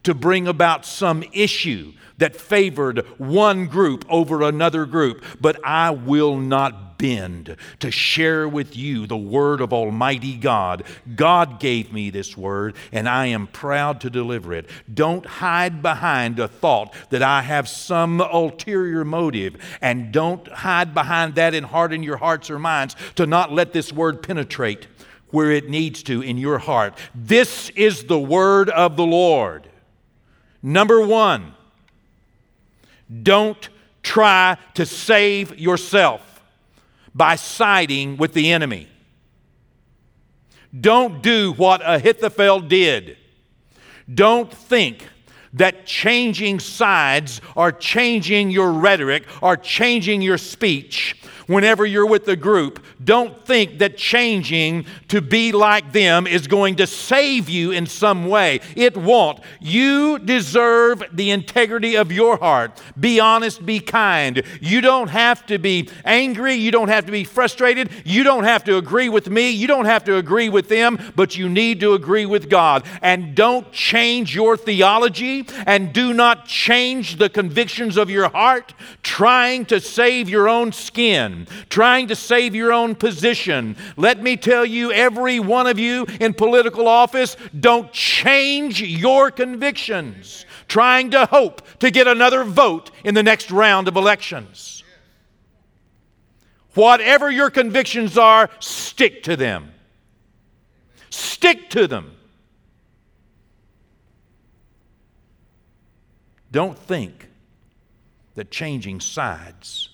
to 0.02 0.16
bring 0.16 0.48
about 0.48 0.84
some 0.84 1.24
issue 1.32 1.94
that 2.20 2.36
favored 2.36 3.00
one 3.18 3.66
group 3.66 4.06
over 4.10 4.44
another 4.44 4.86
group, 4.86 5.24
but 5.42 5.60
I 5.66 5.90
will 5.92 6.38
not 6.38 6.98
bend 7.00 7.56
to 7.80 7.90
share 7.90 8.48
with 8.48 8.78
you 8.78 9.08
the 9.08 9.18
word 9.18 9.62
of 9.62 9.74
Almighty 9.74 10.36
God. 10.36 10.84
God 11.16 11.60
gave 11.60 11.92
me 11.92 12.12
this 12.12 12.38
word, 12.38 12.76
and 12.92 13.10
I 13.10 13.28
am 13.28 13.48
proud 13.48 14.02
to 14.02 14.10
deliver 14.10 14.54
it. 14.54 14.70
Don't 14.94 15.26
hide 15.26 15.82
behind 15.82 16.40
a 16.40 16.48
thought 16.48 16.94
that 17.10 17.24
I 17.24 17.42
have 17.42 17.68
some 17.68 18.22
ulterior 18.22 19.04
motive, 19.04 19.56
and 19.82 20.12
don't 20.12 20.48
hide 20.50 20.94
behind 20.94 21.36
that 21.36 21.56
and 21.56 21.66
harden 21.66 22.04
your 22.04 22.18
hearts 22.18 22.52
or 22.52 22.60
minds 22.60 22.96
to 23.16 23.26
not 23.26 23.52
let 23.52 23.74
this 23.74 23.92
word 23.92 24.22
penetrate 24.22 24.88
where 25.32 25.52
it 25.52 25.70
needs 25.70 26.04
to 26.04 26.22
in 26.22 26.38
your 26.38 26.58
heart. 26.58 26.98
This 27.16 27.70
is 27.72 28.06
the 28.06 28.20
word 28.20 28.70
of 28.70 28.98
the 28.98 29.06
Lord. 29.06 29.70
Number 30.62 31.06
one, 31.06 31.54
don't 33.24 33.70
try 34.04 34.58
to 34.76 34.86
save 34.86 35.60
yourself 35.60 36.42
by 37.14 37.36
siding 37.36 38.18
with 38.18 38.34
the 38.34 38.52
enemy. 38.52 38.88
Don't 40.80 41.24
do 41.24 41.54
what 41.54 41.82
Ahithophel 41.84 42.62
did. 42.62 43.18
Don't 44.12 44.52
think 44.52 45.08
that 45.54 45.86
changing 45.86 46.60
sides 46.60 47.42
or 47.56 47.72
changing 47.72 48.52
your 48.52 48.72
rhetoric 48.72 49.24
or 49.42 49.58
changing 49.58 50.22
your 50.22 50.38
speech 50.38 51.19
whenever 51.50 51.84
you're 51.84 52.06
with 52.06 52.26
the 52.26 52.36
group, 52.36 52.84
don't 53.04 53.44
think 53.44 53.80
that 53.80 53.98
changing 53.98 54.86
to 55.08 55.20
be 55.20 55.52
like 55.52 55.92
them 55.94 56.28
is 56.28 56.46
going 56.46 56.76
to 56.76 56.86
save 56.86 57.50
you 57.50 57.72
in 57.72 57.88
some 57.88 58.28
way. 58.28 58.62
It 58.76 58.96
won't. 58.96 59.40
You 59.60 60.20
deserve 60.20 61.04
the 61.12 61.32
integrity 61.32 61.96
of 61.96 62.12
your 62.12 62.38
heart. 62.38 62.80
Be 63.00 63.20
honest, 63.20 63.66
be 63.66 63.80
kind. 63.80 64.44
You 64.62 64.80
don't 64.80 65.08
have 65.08 65.44
to 65.48 65.58
be 65.58 65.90
angry. 66.06 66.54
You 66.54 66.70
don't 66.70 66.90
have 66.90 67.08
to 67.08 67.12
be 67.12 67.24
frustrated. 67.24 67.90
You 68.06 68.22
don't 68.22 68.44
have 68.44 68.64
to 68.66 68.78
agree 68.78 69.10
with 69.10 69.28
me. 69.28 69.50
You 69.50 69.66
don't 69.66 69.86
have 69.86 70.04
to 70.04 70.18
agree 70.18 70.50
with 70.50 70.70
them, 70.70 71.00
but 71.16 71.36
you 71.36 71.50
need 71.50 71.80
to 71.80 71.96
agree 71.96 72.28
with 72.28 72.48
God. 72.48 72.86
And 73.02 73.34
don't 73.34 73.72
change 73.72 74.36
your 74.36 74.56
theology 74.56 75.48
and 75.66 75.92
do 75.94 76.14
not 76.14 76.46
change 76.46 77.18
the 77.18 77.30
convictions 77.30 77.98
of 77.98 78.12
your 78.12 78.30
heart 78.30 78.76
trying 79.02 79.66
to 79.66 79.80
save 79.80 80.30
your 80.30 80.48
own 80.48 80.72
skin 80.72 81.39
trying 81.70 82.08
to 82.08 82.16
save 82.16 82.56
your 82.56 82.74
own 82.74 82.96
position. 82.96 83.76
Let 83.98 84.22
me 84.22 84.38
tell 84.38 84.66
you, 84.66 84.92
every 84.92 85.40
one 85.40 85.68
of 85.68 85.80
you 85.80 86.06
in 86.20 86.34
political 86.34 86.88
office, 86.88 87.36
don't 87.60 87.92
change 87.92 88.82
your 88.82 89.32
convictions 89.32 90.46
trying 90.68 91.12
to 91.12 91.26
hope 91.26 91.62
to 91.80 91.92
get 91.92 92.08
another 92.08 92.44
vote 92.44 92.92
in 93.04 93.16
the 93.16 93.24
next 93.24 93.52
round 93.52 93.88
of 93.88 93.98
elections. 93.98 94.84
Whatever 96.76 97.30
your 97.30 97.50
convictions 97.50 98.18
are, 98.18 98.50
stick 98.60 99.24
to 99.24 99.36
them. 99.36 99.74
Stick 101.10 101.70
to 101.72 101.88
them. 101.88 102.16
Don't 106.52 106.78
think 106.78 107.30
that 108.36 108.52
changing 108.52 109.02
sides 109.02 109.90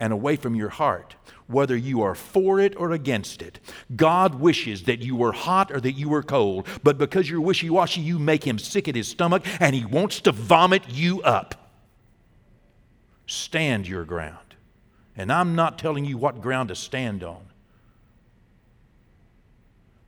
and 0.00 0.12
away 0.12 0.36
from 0.36 0.54
your 0.54 0.68
heart, 0.68 1.16
whether 1.46 1.76
you 1.76 2.02
are 2.02 2.14
for 2.14 2.60
it 2.60 2.76
or 2.76 2.92
against 2.92 3.42
it. 3.42 3.58
God 3.96 4.36
wishes 4.36 4.84
that 4.84 5.00
you 5.00 5.16
were 5.16 5.32
hot 5.32 5.72
or 5.72 5.80
that 5.80 5.92
you 5.92 6.08
were 6.08 6.22
cold, 6.22 6.66
but 6.82 6.98
because 6.98 7.28
you're 7.28 7.40
wishy 7.40 7.70
washy, 7.70 8.00
you 8.00 8.18
make 8.18 8.44
him 8.44 8.58
sick 8.58 8.88
at 8.88 8.94
his 8.94 9.08
stomach 9.08 9.44
and 9.60 9.74
he 9.74 9.84
wants 9.84 10.20
to 10.20 10.32
vomit 10.32 10.82
you 10.88 11.20
up. 11.22 11.54
Stand 13.26 13.88
your 13.88 14.04
ground. 14.04 14.36
And 15.16 15.32
I'm 15.32 15.56
not 15.56 15.78
telling 15.78 16.04
you 16.04 16.16
what 16.16 16.40
ground 16.40 16.68
to 16.68 16.76
stand 16.76 17.24
on, 17.24 17.42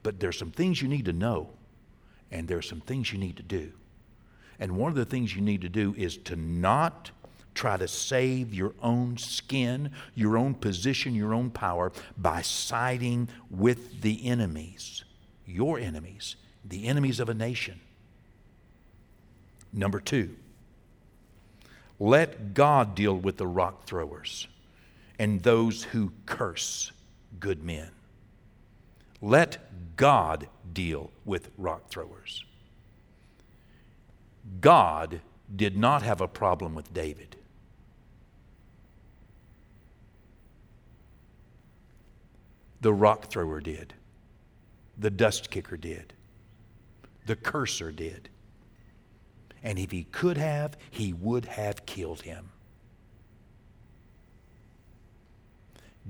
but 0.05 0.21
there's 0.21 0.39
some 0.39 0.53
things 0.53 0.81
you 0.81 0.89
need 0.89 1.07
to 1.07 1.13
know, 1.13 1.51
and 2.31 2.47
there's 2.47 2.69
some 2.69 2.81
things 2.81 3.13
you 3.13 3.19
need 3.19 3.37
to 3.37 3.43
do. 3.43 3.73
And 4.61 4.77
one 4.77 4.91
of 4.91 4.97
the 4.97 5.05
things 5.05 5.35
you 5.35 5.43
need 5.43 5.63
to 5.63 5.69
do 5.69 5.95
is 5.99 6.17
to 6.19 6.37
not 6.37 7.11
try 7.55 7.77
to 7.77 7.89
save 7.89 8.55
your 8.55 8.75
own 8.83 9.17
skin, 9.17 9.91
your 10.15 10.37
own 10.39 10.55
position, 10.55 11.15
your 11.15 11.35
own 11.35 11.51
power 11.51 11.93
by 12.17 12.43
siding 12.43 13.29
with 13.51 14.01
the 14.03 14.27
enemies, 14.27 15.05
your 15.47 15.79
enemies, 15.79 16.37
the 16.65 16.87
enemies 16.87 17.21
of 17.21 17.29
a 17.29 17.35
nation. 17.35 17.81
Number 19.73 20.01
two, 20.01 20.37
let 21.99 22.55
God 22.55 22.95
deal 22.95 23.15
with 23.15 23.37
the 23.37 23.47
rock 23.47 23.85
throwers 23.85 24.49
and 25.19 25.43
those 25.43 25.85
who 25.85 26.13
curse 26.25 26.93
good 27.39 27.63
men. 27.63 27.91
Let 29.21 29.97
God 29.97 30.49
deal 30.73 31.11
with 31.25 31.51
rock 31.59 31.89
throwers. 31.91 32.45
God 34.61 35.21
did 35.55 35.77
not 35.77 36.03
have 36.03 36.21
a 36.21 36.29
problem 36.29 36.75
with 36.75 36.93
David. 36.95 37.37
The 42.81 42.93
rock 42.93 43.27
thrower 43.27 43.61
did. 43.61 43.95
The 44.99 45.11
dust 45.11 45.51
kicker 45.51 45.77
did. 45.77 46.13
The 47.27 47.37
curser 47.37 47.93
did. 47.93 48.29
And 49.63 49.79
if 49.79 49.91
he 49.91 50.05
could 50.05 50.39
have, 50.39 50.77
he 50.91 51.13
would 51.13 51.45
have 51.45 51.85
killed 51.85 52.23
him. 52.23 52.51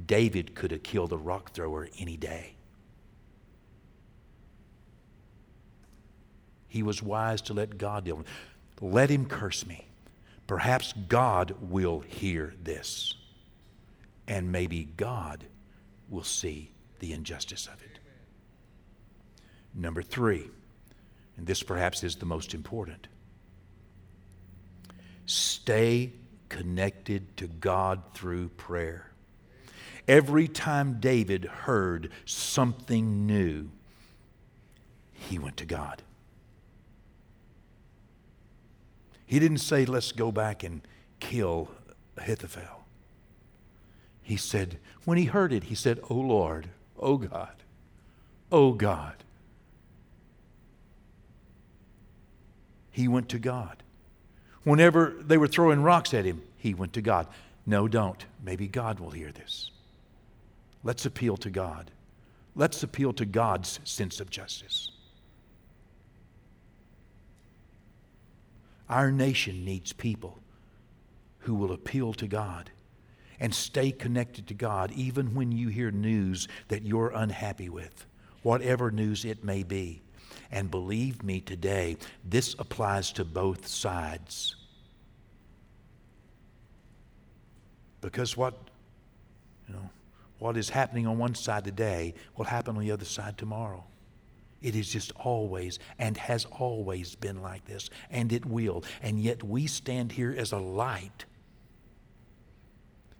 David 0.07 0.55
could 0.55 0.71
have 0.71 0.83
killed 0.83 1.11
the 1.11 1.19
rock 1.19 1.53
thrower 1.53 1.89
any 1.99 2.17
day. 2.17 2.55
He 6.69 6.85
was 6.85 7.03
wise 7.03 7.43
to 7.43 7.53
let 7.53 7.77
God 7.77 8.05
deal 8.05 8.17
with 8.17 8.27
it. 8.27 8.33
Let 8.81 9.11
him 9.11 9.27
curse 9.27 9.67
me. 9.67 9.87
Perhaps 10.47 10.95
God 11.09 11.55
will 11.61 12.01
hear 12.01 12.55
this. 12.63 13.15
And 14.29 14.53
maybe 14.53 14.89
God 14.97 15.45
will 16.11 16.25
see 16.25 16.73
the 16.99 17.13
injustice 17.13 17.67
of 17.67 17.81
it. 17.83 17.99
Number 19.75 20.03
three, 20.03 20.51
and 21.37 21.47
this 21.47 21.63
perhaps 21.63 22.05
is 22.05 22.17
the 22.17 22.27
most 22.27 22.53
important 22.53 23.07
stay 25.31 26.13
connected 26.49 27.37
to 27.37 27.47
God 27.47 28.03
through 28.15 28.49
prayer. 28.49 29.13
Every 30.09 30.49
time 30.49 30.99
David 30.99 31.45
heard 31.45 32.11
something 32.25 33.27
new, 33.27 33.71
he 35.13 35.39
went 35.39 35.57
to 35.59 35.65
God. 35.65 36.03
He 39.25 39.39
didn't 39.39 39.59
say, 39.59 39.85
let's 39.85 40.11
go 40.11 40.33
back 40.33 40.65
and 40.65 40.83
kill 41.21 41.71
Ahithophel. 42.17 42.80
He 44.31 44.37
said, 44.37 44.79
when 45.07 45.19
he 45.19 45.25
heard 45.25 45.53
it, 45.53 45.65
he 45.65 45.75
said, 45.75 45.99
Oh 46.09 46.15
Lord, 46.15 46.69
oh 46.97 47.17
God, 47.17 47.65
oh 48.53 48.75
God. 48.75 49.25
He 52.93 53.09
went 53.09 53.29
to 53.31 53.41
God. 53.41 53.83
Whenever 54.63 55.17
they 55.21 55.37
were 55.37 55.49
throwing 55.49 55.83
rocks 55.83 56.15
at 56.15 56.25
him, 56.25 56.43
he 56.57 56.75
went 56.75 56.93
to 56.93 57.03
God. 57.03 57.27
No, 57.67 57.89
don't. 57.89 58.25
Maybe 58.41 58.69
God 58.69 59.01
will 59.01 59.11
hear 59.11 59.33
this. 59.33 59.73
Let's 60.85 61.07
appeal 61.07 61.37
to 61.39 61.51
God. 61.51 61.91
Let's 62.55 62.85
appeal 62.85 63.13
to 63.15 63.25
God's 63.25 63.81
sense 63.83 64.21
of 64.21 64.31
justice. 64.31 64.93
Our 68.89 69.11
nation 69.11 69.65
needs 69.65 69.93
people 69.93 70.39
who 71.41 71.57
will 71.57 71.73
appeal 71.73 72.13
to 72.13 72.29
God 72.29 72.71
and 73.41 73.55
stay 73.55 73.91
connected 73.91 74.47
to 74.49 74.55
God 74.55 74.93
even 74.93 75.35
when 75.35 75.51
you 75.51 75.69
hear 75.69 75.91
news 75.91 76.47
that 76.69 76.85
you're 76.85 77.11
unhappy 77.15 77.69
with, 77.69 78.07
whatever 78.43 78.91
news 78.91 79.25
it 79.25 79.43
may 79.43 79.63
be. 79.63 80.03
And 80.53 80.71
believe 80.71 81.23
me 81.23 81.41
today, 81.41 81.97
this 82.25 82.55
applies 82.59 83.13
to 83.13 83.25
both 83.25 83.67
sides. 83.67 84.57
Because 88.01 88.37
what, 88.37 88.55
you 89.69 89.75
know, 89.75 89.91
what 90.39 90.57
is 90.57 90.71
happening 90.71 91.07
on 91.07 91.19
one 91.19 91.35
side 91.35 91.65
today 91.65 92.15
will 92.37 92.47
happen 92.47 92.77
on 92.77 92.83
the 92.83 92.91
other 92.91 93.05
side 93.05 93.39
tomorrow. 93.39 93.85
It 94.63 94.77
is 94.77 94.91
just 94.91 95.13
always 95.17 95.79
and 95.99 96.17
has 96.17 96.45
always 96.47 97.15
been 97.15 97.43
like 97.43 97.65
this, 97.65 97.89
and 98.11 98.33
it 98.33 98.45
will. 98.45 98.85
And 99.03 99.19
yet 99.21 99.43
we 99.43 99.67
stand 99.67 100.13
here 100.13 100.35
as 100.37 100.53
a 100.53 100.59
light, 100.59 101.25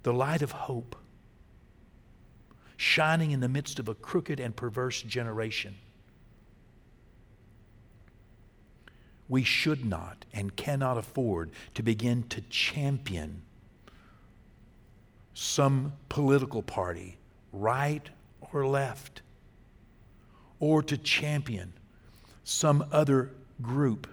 the 0.03 0.13
light 0.13 0.43
of 0.43 0.53
hope, 0.53 0.97
shining 2.77 3.31
in 3.31 3.41
the 3.41 3.49
midst 3.49 3.79
of 3.79 3.89
a 3.89 3.95
crooked 3.95 4.41
and 4.41 4.55
perverse 4.57 5.03
generation. 5.03 5.75
We 9.29 9.45
should 9.45 9.85
not 9.85 10.25
and 10.33 10.57
cannot 10.57 10.99
afford 10.99 11.51
to 11.75 11.83
begin 11.83 12.25
to 12.31 12.41
champion 12.43 13.43
some 15.35 15.93
political 16.09 16.63
party, 16.63 17.17
right 17.53 18.09
or 18.53 18.67
left 18.67 19.23
or 20.59 20.83
to 20.83 20.97
champion 20.99 21.73
some 22.45 22.85
other 22.93 23.31
group 23.63 24.07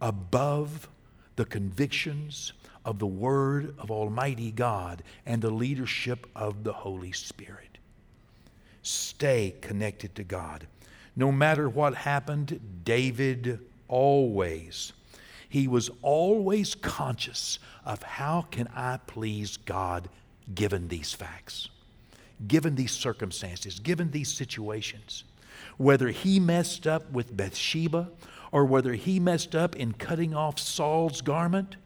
above 0.00 0.88
the 1.36 1.44
convictions 1.44 2.52
of 2.84 2.98
the 2.98 3.06
Word 3.06 3.74
of 3.78 3.90
Almighty 3.90 4.50
God 4.50 5.02
and 5.24 5.40
the 5.40 5.50
leadership 5.50 6.26
of 6.34 6.64
the 6.64 6.72
Holy 6.72 7.12
Spirit. 7.12 7.78
Stay 8.82 9.54
connected 9.60 10.14
to 10.14 10.24
God. 10.24 10.66
No 11.16 11.32
matter 11.32 11.68
what 11.68 11.94
happened, 11.94 12.60
David 12.84 13.60
always, 13.88 14.92
he 15.48 15.68
was 15.68 15.90
always 16.02 16.74
conscious 16.74 17.58
of 17.84 18.02
how 18.02 18.42
can 18.50 18.68
I 18.74 18.98
please 19.06 19.56
God 19.56 20.08
given 20.54 20.88
these 20.88 21.12
facts, 21.12 21.68
given 22.46 22.74
these 22.74 22.92
circumstances, 22.92 23.78
given 23.78 24.10
these 24.10 24.32
situations 24.32 25.24
whether 25.76 26.08
he 26.08 26.40
messed 26.40 26.86
up 26.86 27.10
with 27.10 27.36
Bathsheba 27.36 28.10
or 28.52 28.64
whether 28.64 28.94
he 28.94 29.18
messed 29.18 29.54
up 29.54 29.74
in 29.76 29.92
cutting 29.92 30.34
off 30.34 30.58
Saul's 30.58 31.20
garment. 31.20 31.76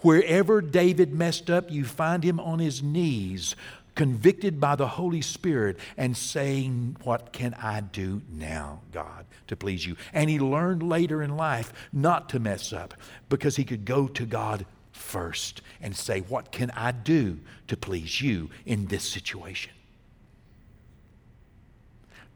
Wherever 0.00 0.60
David 0.60 1.12
messed 1.12 1.50
up, 1.50 1.70
you 1.70 1.84
find 1.84 2.22
him 2.22 2.38
on 2.38 2.60
his 2.60 2.82
knees, 2.82 3.56
convicted 3.94 4.60
by 4.60 4.76
the 4.76 4.86
Holy 4.86 5.20
Spirit, 5.20 5.76
and 5.96 6.16
saying, 6.16 6.96
What 7.02 7.32
can 7.32 7.54
I 7.54 7.80
do 7.80 8.22
now, 8.30 8.82
God, 8.92 9.26
to 9.48 9.56
please 9.56 9.84
you? 9.84 9.96
And 10.12 10.30
he 10.30 10.38
learned 10.38 10.82
later 10.82 11.22
in 11.22 11.36
life 11.36 11.72
not 11.92 12.28
to 12.30 12.38
mess 12.38 12.72
up 12.72 12.94
because 13.28 13.56
he 13.56 13.64
could 13.64 13.84
go 13.84 14.06
to 14.06 14.24
God 14.24 14.66
first 14.92 15.62
and 15.80 15.96
say, 15.96 16.20
What 16.20 16.52
can 16.52 16.70
I 16.72 16.92
do 16.92 17.40
to 17.66 17.76
please 17.76 18.20
you 18.20 18.50
in 18.64 18.86
this 18.86 19.04
situation? 19.04 19.72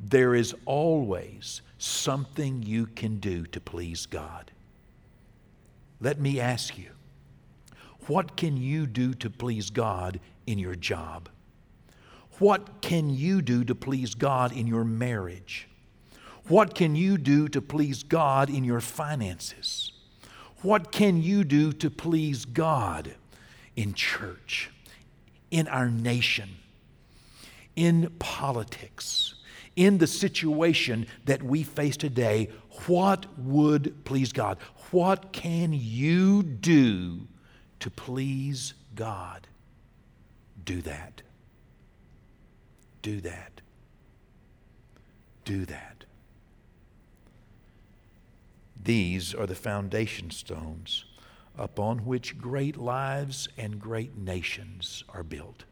There 0.00 0.34
is 0.34 0.52
always 0.64 1.62
something 1.78 2.64
you 2.64 2.86
can 2.86 3.18
do 3.18 3.46
to 3.46 3.60
please 3.60 4.06
God. 4.06 4.50
Let 6.00 6.18
me 6.18 6.40
ask 6.40 6.76
you 6.76 6.90
what 8.06 8.36
can 8.36 8.56
you 8.56 8.86
do 8.86 9.14
to 9.14 9.30
please 9.30 9.70
God 9.70 10.20
in 10.46 10.58
your 10.58 10.74
job? 10.74 11.28
What 12.38 12.80
can 12.82 13.10
you 13.10 13.42
do 13.42 13.64
to 13.64 13.74
please 13.74 14.14
God 14.14 14.56
in 14.56 14.66
your 14.66 14.84
marriage? 14.84 15.68
What 16.48 16.74
can 16.74 16.96
you 16.96 17.18
do 17.18 17.48
to 17.48 17.62
please 17.62 18.02
God 18.02 18.50
in 18.50 18.64
your 18.64 18.80
finances? 18.80 19.92
What 20.62 20.90
can 20.90 21.22
you 21.22 21.44
do 21.44 21.72
to 21.74 21.90
please 21.90 22.44
God 22.44 23.14
in 23.76 23.94
church, 23.94 24.70
in 25.50 25.68
our 25.68 25.88
nation, 25.88 26.50
in 27.76 28.10
politics? 28.18 29.34
in 29.76 29.98
the 29.98 30.06
situation 30.06 31.06
that 31.24 31.42
we 31.42 31.62
face 31.62 31.96
today, 31.96 32.50
what 32.86 33.26
would 33.38 34.04
please 34.04 34.32
God? 34.32 34.58
What 34.90 35.32
can 35.32 35.72
you 35.72 36.42
do 36.42 37.26
to 37.82 37.90
please 37.90 38.74
God? 38.94 39.48
Do 40.64 40.80
that. 40.82 41.20
Do 43.02 43.20
that. 43.22 43.60
Do 45.44 45.64
that. 45.64 46.04
These 48.80 49.34
are 49.34 49.48
the 49.48 49.56
foundation 49.56 50.30
stones 50.30 51.06
upon 51.58 52.04
which 52.04 52.38
great 52.38 52.76
lives 52.76 53.48
and 53.58 53.80
great 53.80 54.16
nations 54.16 55.02
are 55.08 55.24
built. 55.24 55.64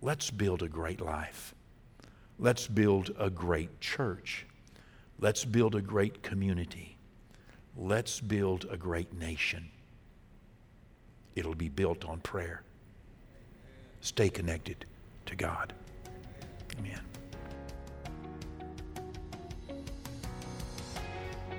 Let's 0.00 0.30
build 0.30 0.62
a 0.62 0.68
great 0.68 1.00
life. 1.00 1.52
Let's 2.38 2.68
build 2.68 3.10
a 3.18 3.28
great 3.28 3.80
church. 3.80 4.46
Let's 5.18 5.44
build 5.44 5.74
a 5.74 5.82
great 5.82 6.22
community. 6.22 6.96
Let's 7.76 8.20
build 8.20 8.66
a 8.70 8.76
great 8.76 9.12
nation. 9.12 9.72
It'll 11.34 11.54
be 11.54 11.68
built 11.68 12.04
on 12.04 12.20
prayer. 12.20 12.62
Stay 14.00 14.28
connected 14.28 14.86
to 15.26 15.36
God. 15.36 15.72
Amen. 16.78 17.00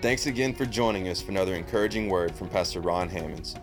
Thanks 0.02 0.26
again 0.26 0.56
for 0.56 0.66
joining 0.66 1.10
us 1.10 1.22
for 1.22 1.30
another 1.32 1.54
encouraging 1.54 2.10
word 2.10 2.36
from 2.36 2.50
Pastor 2.50 2.82
Ron 2.82 3.08
Hammonds. 3.08 3.56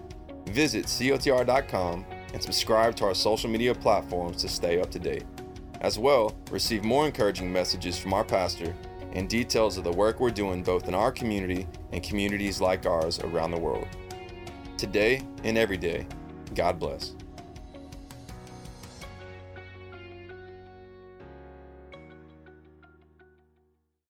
Visit 0.47 0.87
cotr.com 0.87 2.05
and 2.33 2.43
subscribe 2.43 2.95
to 2.97 3.05
our 3.05 3.15
social 3.15 3.51
media 3.51 3.75
platforms 3.75 4.41
to 4.43 4.49
stay 4.49 4.81
up 4.81 4.91
to 4.93 4.99
date. 4.99 5.25
As 5.81 5.99
well, 5.99 6.37
receive 6.51 6.85
more 6.85 7.07
encouraging 7.07 7.53
messages 7.53 7.99
from 7.99 8.13
our 8.13 8.25
pastor 8.25 8.75
and 9.13 9.29
details 9.29 9.79
of 9.79 9.85
the 9.85 9.93
work 9.93 10.21
we're 10.21 10.31
doing 10.31 10.63
both 10.63 10.87
in 10.87 10.95
our 10.95 11.11
community 11.11 11.67
and 11.93 12.03
communities 12.03 12.61
like 12.61 12.87
ours 12.87 13.19
around 13.21 13.51
the 13.51 13.59
world. 13.59 13.89
Today 14.79 15.23
and 15.43 15.59
every 15.59 15.77
day, 15.77 16.07
God 16.55 16.79
bless. 16.79 17.17